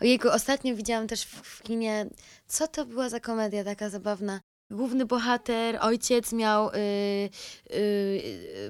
Ojejku, 0.02 0.30
ostatnio 0.30 0.76
widziałam 0.76 1.08
też 1.08 1.24
w 1.24 1.64
kinie, 1.64 2.06
co 2.48 2.68
to 2.68 2.86
była 2.86 3.10
za 3.10 3.20
komedia 3.20 3.64
taka 3.64 3.90
zabawna? 3.90 4.42
Główny 4.72 5.06
bohater, 5.06 5.78
ojciec 5.82 6.34
miał, 6.34 6.70
y, 6.70 6.74
y, 6.76 7.76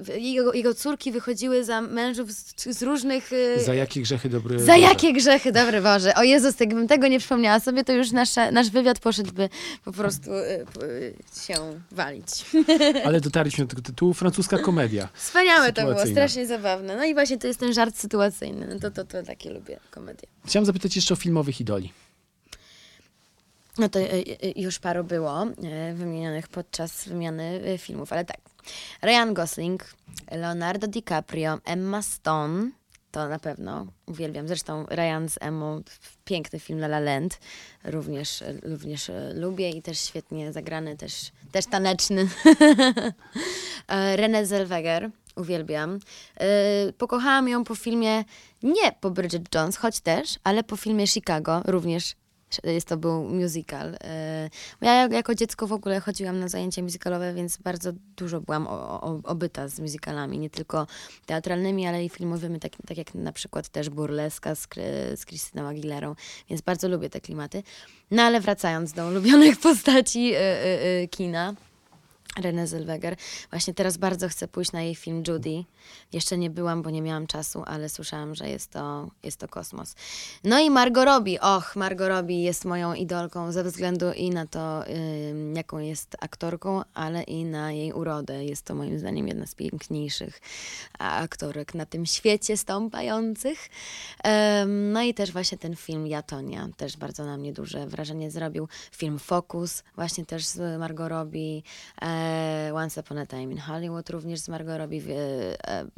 y, 0.08 0.20
jego, 0.20 0.52
jego 0.54 0.74
córki 0.74 1.12
wychodziły 1.12 1.64
za 1.64 1.80
mężów 1.80 2.32
z, 2.32 2.64
z 2.78 2.82
różnych... 2.82 3.32
y, 3.32 3.64
Za 3.64 3.74
jakie 3.74 4.00
grzechy 4.02 4.28
dobry 4.28 4.58
za 4.58 4.66
Boże? 4.72 4.78
jakie 4.78 5.12
grzechy, 5.12 5.52
dobry 5.52 5.80
Boże. 5.82 6.14
O 6.14 6.22
Jezus, 6.22 6.60
jakbym 6.60 6.88
tego 6.88 7.08
nie 7.08 7.18
przypomniała 7.18 7.60
sobie, 7.60 7.84
to 7.84 7.92
już 7.92 8.12
nasza, 8.12 8.50
nasz 8.50 8.70
wywiad 8.70 8.98
poszedłby 8.98 9.48
po 9.84 9.92
prostu 9.92 10.30
y, 10.34 10.66
y, 10.82 11.14
się 11.46 11.54
walić. 11.90 12.44
Ale 13.06 13.20
dotarliśmy 13.20 13.64
do 13.64 13.70
tego 13.70 13.82
tytułu, 13.82 14.14
francuska 14.14 14.58
komedia. 14.58 15.08
Wspaniałe 15.14 15.72
to 15.72 15.86
było, 15.86 16.06
strasznie 16.06 16.46
zabawne. 16.46 16.96
No 16.96 17.04
i 17.04 17.14
właśnie 17.14 17.38
to 17.38 17.46
jest 17.46 17.60
ten 17.60 17.72
żart 17.72 17.96
sytuacyjny. 17.96 18.66
No 18.74 18.80
to, 18.80 18.90
to, 18.90 19.04
to 19.04 19.22
takie 19.22 19.50
lubię 19.50 19.80
komedie. 19.90 20.28
Chciałam 20.46 20.66
zapytać 20.66 20.96
jeszcze 20.96 21.14
o 21.14 21.16
filmowych 21.16 21.60
idoli. 21.60 21.92
No 23.78 23.88
to 23.88 23.98
y, 23.98 24.02
y, 24.02 24.52
już 24.56 24.78
paru 24.78 25.04
było 25.04 25.46
y, 25.46 25.94
wymienionych 25.94 26.48
podczas 26.48 27.08
wymiany 27.08 27.78
filmów, 27.78 28.12
ale 28.12 28.24
tak. 28.24 28.40
Ryan 29.02 29.34
Gosling, 29.34 29.94
Leonardo 30.30 30.86
DiCaprio, 30.86 31.58
Emma 31.64 32.02
Stone, 32.02 32.70
to 33.10 33.28
na 33.28 33.38
pewno 33.38 33.86
uwielbiam. 34.06 34.48
Zresztą 34.48 34.86
Ryan 34.86 35.28
z 35.28 35.38
Emmą, 35.40 35.82
piękny 36.24 36.60
film 36.60 36.78
La 36.78 36.86
La 36.86 37.00
Land, 37.00 37.40
również, 37.84 38.44
również 38.62 39.10
lubię 39.34 39.70
i 39.70 39.82
też 39.82 40.00
świetnie 40.00 40.52
zagrany, 40.52 40.96
też, 40.96 41.32
też 41.52 41.66
taneczny. 41.66 42.28
E, 43.88 44.16
Renée 44.16 44.46
Zellweger, 44.46 45.10
uwielbiam. 45.36 45.98
E, 46.40 46.92
Pokochałam 46.92 47.48
ją 47.48 47.64
po 47.64 47.74
filmie, 47.74 48.24
nie 48.62 48.92
po 49.00 49.10
Bridget 49.10 49.54
Jones, 49.54 49.76
choć 49.76 50.00
też, 50.00 50.38
ale 50.44 50.64
po 50.64 50.76
filmie 50.76 51.06
Chicago, 51.06 51.62
również 51.64 52.16
jest 52.64 52.88
to 52.88 52.96
był 52.96 53.24
musical. 53.24 53.94
E, 54.04 54.50
Ja 54.80 55.06
jako 55.06 55.34
dziecko 55.34 55.66
w 55.66 55.72
ogóle 55.72 56.00
chodziłam 56.00 56.40
na 56.40 56.48
zajęcia 56.48 56.82
musicalowe, 56.82 57.34
więc 57.34 57.56
bardzo 57.56 57.92
dużo 58.16 58.40
byłam 58.40 58.66
obyta 59.24 59.68
z 59.68 59.80
musicalami, 59.80 60.38
nie 60.38 60.50
tylko 60.50 60.86
teatralnymi, 61.26 61.86
ale 61.86 62.04
i 62.04 62.08
filmowymi, 62.08 62.60
tak, 62.60 62.72
tak 62.86 62.98
jak 62.98 63.14
na 63.14 63.32
przykład 63.32 63.68
też 63.68 63.90
Burleska 63.90 64.54
z, 64.54 64.68
z 65.14 65.26
Christyną 65.26 65.68
Aguilerą, 65.68 66.14
więc 66.50 66.62
bardzo 66.62 66.88
lubię 66.88 67.10
te 67.10 67.20
klimaty. 67.20 67.62
No 68.10 68.22
ale 68.22 68.40
wracając 68.40 68.92
do 68.92 69.06
ulubionych 69.08 69.60
postaci 69.66 70.32
e, 70.34 70.38
e, 70.38 71.08
kina, 71.08 71.54
Renée 72.40 72.66
Zellweger. 72.66 73.16
Właśnie 73.50 73.74
teraz 73.74 73.96
bardzo 73.96 74.28
chcę 74.28 74.48
pójść 74.48 74.72
na 74.72 74.82
jej 74.82 74.94
film 74.94 75.22
Judy. 75.28 75.64
Jeszcze 76.12 76.38
nie 76.38 76.50
byłam, 76.50 76.82
bo 76.82 76.90
nie 76.90 77.02
miałam 77.02 77.26
czasu, 77.26 77.62
ale 77.66 77.88
słyszałam, 77.88 78.34
że 78.34 78.48
jest 78.48 78.70
to, 78.70 79.10
jest 79.22 79.40
to 79.40 79.48
kosmos. 79.48 79.94
No 80.44 80.60
i 80.60 80.70
Margot 80.70 81.04
Robbie. 81.04 81.40
Och, 81.40 81.76
Margot 81.76 82.08
Robbie 82.08 82.42
jest 82.42 82.64
moją 82.64 82.94
idolką 82.94 83.52
ze 83.52 83.64
względu 83.64 84.12
i 84.12 84.30
na 84.30 84.46
to, 84.46 84.84
jaką 85.54 85.78
jest 85.78 86.16
aktorką, 86.20 86.82
ale 86.94 87.22
i 87.22 87.44
na 87.44 87.72
jej 87.72 87.92
urodę. 87.92 88.44
Jest 88.44 88.64
to 88.64 88.74
moim 88.74 88.98
zdaniem 88.98 89.28
jedna 89.28 89.46
z 89.46 89.54
piękniejszych 89.54 90.40
aktorek 90.98 91.74
na 91.74 91.86
tym 91.86 92.06
świecie 92.06 92.56
stąpających. 92.56 93.68
No 94.66 95.02
i 95.02 95.14
też 95.14 95.32
właśnie 95.32 95.58
ten 95.58 95.76
film 95.76 96.06
Jatonia 96.06 96.68
też 96.76 96.96
bardzo 96.96 97.24
na 97.24 97.36
mnie 97.36 97.52
duże 97.52 97.86
wrażenie 97.86 98.30
zrobił. 98.30 98.68
Film 98.92 99.18
Focus, 99.18 99.82
właśnie 99.94 100.26
też 100.26 100.46
z 100.46 100.78
Margot 100.78 101.08
Robbie. 101.08 101.62
Once 102.74 103.00
Upon 103.00 103.18
a 103.18 103.26
Time 103.26 103.42
in 103.52 103.58
Hollywood 103.58 104.10
również 104.10 104.40
z 104.40 104.48
Margot 104.48 104.78
Robbie. 104.78 105.02
E, 105.08 105.80
mm, 105.80 105.90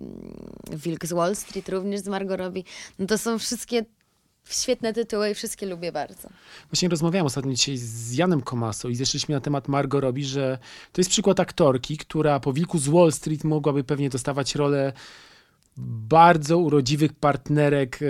Wilk 0.73 1.07
z 1.07 1.13
Wall 1.13 1.37
Street 1.37 1.69
również 1.69 2.01
z 2.01 2.09
Margot 2.09 2.39
Robbie. 2.39 2.63
No 2.99 3.07
to 3.07 3.19
są 3.19 3.39
wszystkie 3.39 3.85
świetne 4.51 4.93
tytuły 4.93 5.31
i 5.31 5.35
wszystkie 5.35 5.67
lubię 5.67 5.93
bardzo. 5.93 6.29
Właśnie 6.71 6.89
rozmawiałem 6.89 7.27
ostatnio 7.27 7.53
dzisiaj 7.53 7.77
z 7.77 8.13
Janem 8.13 8.41
Komaso 8.41 8.89
i 8.89 8.95
zeszliśmy 8.95 9.35
na 9.35 9.41
temat 9.41 9.69
Margot 9.69 10.03
Robbie, 10.03 10.25
że 10.25 10.59
to 10.93 11.01
jest 11.01 11.11
przykład 11.11 11.41
aktorki, 11.41 11.97
która 11.97 12.41
po 12.41 12.53
Wilku 12.53 12.79
z 12.79 12.89
Wall 12.89 13.13
Street 13.13 13.45
mogłaby 13.45 13.85
pewnie 13.85 14.11
dostawać 14.11 14.55
rolę 14.55 14.93
bardzo 15.77 16.59
urodziwych 16.59 17.13
partnerek 17.13 17.99
e, 18.03 18.07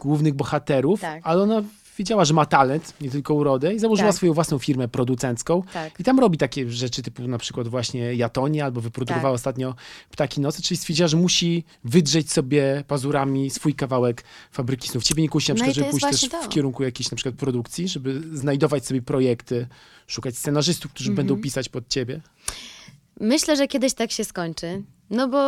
głównych 0.00 0.34
bohaterów, 0.34 1.00
Tak. 1.00 1.20
ale 1.24 1.42
ona 1.42 1.62
wiedziała, 2.00 2.24
że 2.24 2.34
ma 2.34 2.46
talent, 2.46 2.94
nie 3.00 3.10
tylko 3.10 3.34
urodę 3.34 3.74
i 3.74 3.78
założyła 3.78 4.08
Tak. 4.08 4.16
swoją 4.16 4.32
własną 4.32 4.58
firmę 4.58 4.88
producencką. 4.88 5.62
Tak. 5.72 6.00
I 6.00 6.04
tam 6.04 6.20
robi 6.20 6.38
takie 6.38 6.70
rzeczy 6.70 7.02
typu 7.02 7.28
na 7.28 7.38
przykład 7.38 7.68
właśnie 7.68 8.14
Jatonia 8.14 8.64
albo 8.64 8.80
wyprodukowała 8.80 9.28
Tak. 9.32 9.34
ostatnio 9.34 9.74
Ptaki 10.10 10.40
Nocy, 10.40 10.62
czyli 10.62 10.78
stwierdziła, 10.78 11.08
że 11.08 11.16
musi 11.16 11.64
wydrzeć 11.84 12.32
sobie 12.32 12.84
pazurami 12.88 13.50
swój 13.50 13.74
kawałek 13.74 14.24
fabryki 14.52 14.88
snów. 14.88 15.04
Ciebie 15.04 15.22
nie 15.22 15.28
kusi 15.28 15.48
na 15.52 15.54
No 15.54 15.56
przykład, 15.56 15.74
to 15.74 15.80
żeby 15.80 15.90
pójść 15.90 16.06
też 16.06 16.20
właśnie 16.20 16.38
w 16.38 16.42
to. 16.42 16.48
kierunku 16.48 16.82
jakiejś 16.82 17.10
na 17.10 17.16
przykład 17.16 17.34
produkcji, 17.34 17.88
żeby 17.88 18.22
znajdować 18.38 18.86
sobie 18.86 19.02
projekty, 19.02 19.66
szukać 20.06 20.38
scenarzystów, 20.38 20.92
którzy 20.92 21.10
Mhm. 21.10 21.26
będą 21.26 21.42
pisać 21.42 21.68
pod 21.68 21.88
ciebie. 21.88 22.20
Myślę, 23.20 23.56
że 23.56 23.68
kiedyś 23.68 23.94
tak 23.94 24.12
się 24.12 24.24
skończy. 24.24 24.82
No 25.10 25.28
bo 25.28 25.38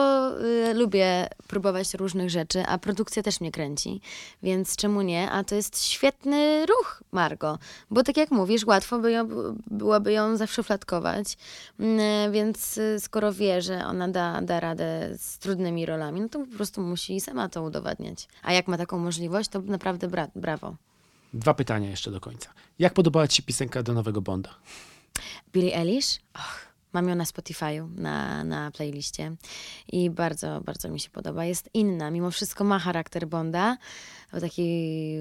y, 0.41 0.75
lubię 0.75 1.29
próbować 1.47 1.95
różnych 1.95 2.31
rzeczy, 2.31 2.63
a 2.67 2.79
produkcja 2.79 3.23
też 3.23 3.41
mnie 3.41 3.53
kręci, 3.53 4.01
więc 4.43 4.77
czemu 4.77 5.03
nie? 5.03 5.31
A 5.31 5.45
to 5.45 5.55
jest 5.55 5.85
świetny 5.85 6.67
ruch, 6.67 7.03
Margo, 7.13 7.59
bo 7.91 8.03
tak 8.03 8.17
jak 8.17 8.31
mówisz, 8.31 8.65
łatwo 8.67 8.99
by 8.99 9.13
ją, 9.13 9.29
byłoby 9.67 10.13
ją 10.13 10.37
zaszufladkować, 10.37 11.37
Mm, 11.81 12.33
więc 12.33 12.79
y, 12.79 13.01
skoro 13.01 13.33
wie, 13.33 13.63
że 13.63 13.87
ona 13.87 14.09
da, 14.09 14.41
da 14.43 14.61
radę 14.61 15.11
z 15.19 15.39
trudnymi 15.39 15.87
rolami, 15.87 16.21
no 16.21 16.29
to 16.29 16.39
po 16.39 16.47
prostu 16.57 16.81
musi 16.81 17.21
sama 17.21 17.49
to 17.49 17.63
udowadniać. 17.63 18.29
A 18.43 18.53
jak 18.53 18.69
ma 18.69 18.79
taką 18.79 18.99
możliwość, 18.99 19.49
to 19.51 19.61
naprawdę 19.61 20.09
bra- 20.09 20.31
brawo. 20.37 20.77
Dwa 21.35 21.55
pytania 21.55 21.91
jeszcze 21.91 22.11
do 22.11 22.21
końca. 22.21 22.51
Jak 22.79 22.95
podobała 22.95 23.29
ci 23.29 23.37
się 23.37 23.43
piosenka 23.43 23.83
do 23.83 23.93
nowego 23.93 24.21
Bonda? 24.23 24.51
Billie 25.53 25.77
Eilish? 25.77 26.21
Och, 26.35 26.72
mam 26.93 27.09
ją 27.09 27.15
na 27.15 27.25
Spotify'u, 27.25 27.89
na, 27.95 28.45
na 28.45 28.71
playliście 28.71 29.37
i 29.93 30.11
bardzo, 30.11 30.61
bardzo 30.61 30.89
mi 30.89 31.01
się 31.01 31.11
podoba. 31.11 31.45
Jest 31.45 31.71
inna, 31.75 32.11
mimo 32.11 32.31
wszystko 32.31 32.65
ma 32.65 32.79
charakter 32.79 33.29
Bonda, 33.29 33.77
bo 34.33 34.41
taki 34.41 35.17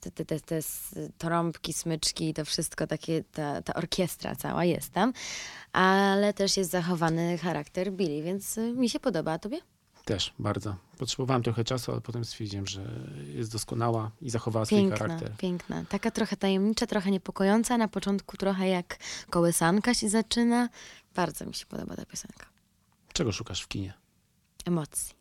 te, 0.00 0.10
te, 0.10 0.24
te, 0.24 0.40
te 0.40 0.60
trąbki, 1.18 1.72
smyczki 1.72 2.34
to 2.34 2.44
wszystko, 2.44 2.86
takie, 2.86 3.24
ta, 3.32 3.62
ta 3.62 3.74
orkiestra 3.74 4.36
cała 4.36 4.64
jest 4.64 4.92
tam, 4.92 5.12
ale 5.72 6.34
też 6.34 6.56
jest 6.56 6.70
zachowany 6.70 7.38
charakter 7.38 7.92
Billie, 7.92 8.22
więc 8.22 8.56
mi 8.56 8.90
się 8.90 9.00
podoba, 9.00 9.32
a 9.32 9.38
tobie? 9.38 9.71
Też 10.04 10.32
bardzo. 10.38 10.76
Potrzebowałem 10.98 11.42
trochę 11.42 11.64
czasu, 11.64 11.92
ale 11.92 12.00
potem 12.00 12.24
stwierdziłem, 12.24 12.66
że 12.66 12.82
jest 13.34 13.52
doskonała 13.52 14.10
i 14.20 14.30
zachowała 14.30 14.64
swój 14.66 14.78
Piękna, 14.78 14.96
charakter. 14.96 15.36
piękna. 15.36 15.84
Taka 15.88 16.10
trochę 16.10 16.36
tajemnicza, 16.36 16.86
trochę 16.86 17.10
niepokojąca, 17.10 17.78
na 17.78 17.88
początku 17.88 18.36
trochę 18.36 18.68
jak 18.68 18.98
kołysanka 19.30 19.94
się 19.94 20.08
zaczyna. 20.08 20.68
Bardzo 21.14 21.46
mi 21.46 21.54
się 21.54 21.66
podoba 21.66 21.96
ta 21.96 22.04
piosenka. 22.06 22.46
Czego 23.12 23.32
szukasz 23.32 23.62
w 23.62 23.68
kinie? 23.68 23.94
emocji. 24.66 25.14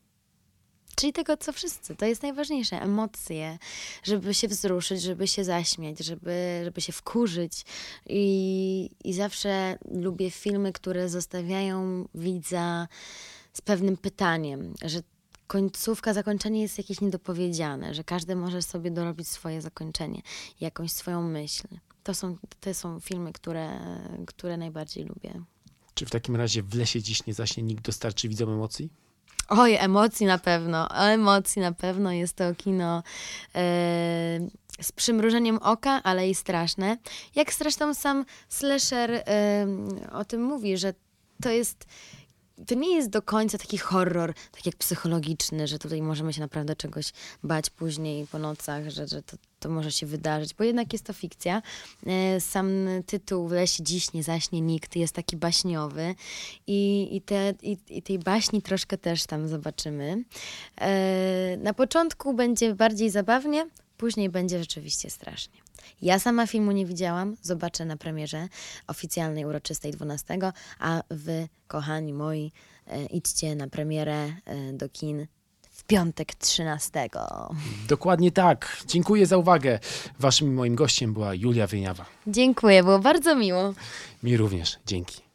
Czyli 0.96 1.14
tego, 1.14 1.38
co 1.38 1.54
wszyscy. 1.54 1.96
To 1.96 2.06
jest 2.06 2.24
najważniejsze. 2.24 2.82
Emocje, 2.82 3.58
żeby 4.04 4.34
się 4.34 4.48
wzruszyć, 4.48 5.02
żeby 5.02 5.28
się 5.28 5.44
zaśmiać, 5.44 6.00
żeby, 6.00 6.62
żeby 6.64 6.82
się 6.82 6.94
wkurzyć. 6.94 7.66
I, 8.10 8.90
I 9.04 9.14
zawsze 9.14 9.78
lubię 9.92 10.32
filmy, 10.32 10.74
które 10.74 11.10
zostawiają 11.10 12.06
widza 12.16 12.88
z 13.54 13.62
pewnym 13.62 13.98
pytaniem, 13.98 14.74
że 14.86 15.02
końcówka, 15.48 16.14
zakończenie 16.14 16.62
jest 16.62 16.78
jakieś 16.78 17.02
niedopowiedziane, 17.02 17.94
że 17.94 18.04
każdy 18.04 18.36
może 18.36 18.62
sobie 18.62 18.92
dorobić 18.92 19.28
swoje 19.28 19.62
zakończenie, 19.62 20.22
jakąś 20.62 20.92
swoją 20.92 21.22
myśl. 21.22 21.68
To 22.04 22.14
są, 22.14 22.38
to 22.60 22.74
są 22.74 23.00
filmy, 23.00 23.34
które, 23.34 23.80
które 24.28 24.58
najbardziej 24.58 25.06
lubię. 25.06 25.42
Czy 25.94 26.06
w 26.06 26.10
takim 26.10 26.36
razie 26.36 26.64
w 26.64 26.76
lesie 26.76 27.02
dziś 27.02 27.26
nie 27.26 27.34
zaśnie 27.34 27.64
nikt 27.64 27.84
dostarczy 27.86 28.30
widzom 28.30 28.50
emocji? 28.50 28.90
Oj, 29.50 29.76
emocji 29.76 30.26
na 30.26 30.38
pewno, 30.38 30.90
emocji 30.90 31.62
na 31.62 31.72
pewno. 31.72 32.12
Jest 32.12 32.36
to 32.36 32.56
kino 32.56 33.04
e, 33.56 33.62
z 34.82 34.92
przymrużeniem 34.96 35.58
oka, 35.58 36.04
ale 36.04 36.30
i 36.30 36.36
straszne. 36.36 36.98
Jak 37.36 37.54
zresztą 37.54 37.94
sam 37.94 38.26
slasher 38.50 39.12
e, 39.12 39.68
o 40.12 40.26
tym 40.26 40.44
mówi, 40.44 40.78
że 40.78 40.94
to 41.42 41.50
jest 41.50 41.86
to 42.68 42.76
nie 42.76 42.96
jest 42.96 43.10
do 43.10 43.22
końca 43.22 43.58
taki 43.58 43.78
horror, 43.78 44.34
tak 44.52 44.66
jak 44.66 44.76
psychologiczny, 44.76 45.68
że 45.68 45.80
tutaj 45.80 46.02
możemy 46.02 46.34
się 46.34 46.42
naprawdę 46.42 46.76
czegoś 46.76 47.14
bać 47.44 47.70
później 47.70 48.28
po 48.28 48.40
nocach, 48.40 48.90
że, 48.90 49.08
że 49.08 49.24
to, 49.24 49.38
to 49.60 49.70
może 49.70 49.92
się 49.92 50.06
wydarzyć, 50.06 50.54
bo 50.54 50.64
jednak 50.64 50.94
jest 50.94 51.06
to 51.06 51.14
fikcja. 51.14 51.62
E, 52.06 52.42
Sam 52.42 52.72
tytuł 53.06 53.48
W 53.48 53.52
lesie 53.52 53.84
dziś 53.84 54.14
nie 54.14 54.24
zaśnie 54.24 54.62
nikt 54.62 54.96
jest 54.96 55.16
taki 55.16 55.38
baśniowy 55.38 56.16
i, 56.68 57.10
i, 57.16 57.22
te, 57.22 57.54
i, 57.62 57.78
i 57.90 58.02
tej 58.02 58.20
baśni 58.20 58.62
troszkę 58.62 58.98
też 58.98 59.26
tam 59.26 59.48
zobaczymy. 59.48 60.24
E, 60.82 61.58
Na 61.58 61.74
początku 61.74 62.34
będzie 62.34 62.76
bardziej 62.76 63.10
zabawnie, 63.10 63.68
później 63.98 64.30
będzie 64.30 64.60
rzeczywiście 64.60 65.10
strasznie. 65.10 65.62
Ja 66.02 66.20
sama 66.20 66.48
filmu 66.48 66.72
nie 66.72 66.86
widziałam, 66.86 67.36
zobaczę 67.42 67.86
na 67.86 67.98
premierze 67.98 68.48
oficjalnej, 68.88 69.46
uroczystej 69.46 69.92
12, 69.92 70.38
a 70.80 71.04
wy, 71.10 71.48
kochani 71.68 72.14
moi, 72.14 72.52
e, 72.88 73.06
idźcie 73.06 73.56
na 73.56 73.68
premierę 73.68 74.34
e, 74.46 74.74
do 74.74 74.90
kin 74.90 75.28
w 75.72 75.84
piątek 75.84 76.36
13. 76.36 77.10
Dokładnie 77.88 78.32
tak. 78.32 78.78
Dziękuję 78.88 79.26
za 79.26 79.38
uwagę. 79.38 79.80
Waszym 80.20 80.54
moim 80.54 80.76
gościem 80.76 81.14
była 81.14 81.34
Julia 81.36 81.68
Wyniawa. 81.68 82.06
Dziękuję, 82.28 82.84
było 82.84 83.00
bardzo 83.00 83.36
miło. 83.36 83.74
Mi 84.24 84.38
również. 84.38 84.80
Dzięki. 84.86 85.31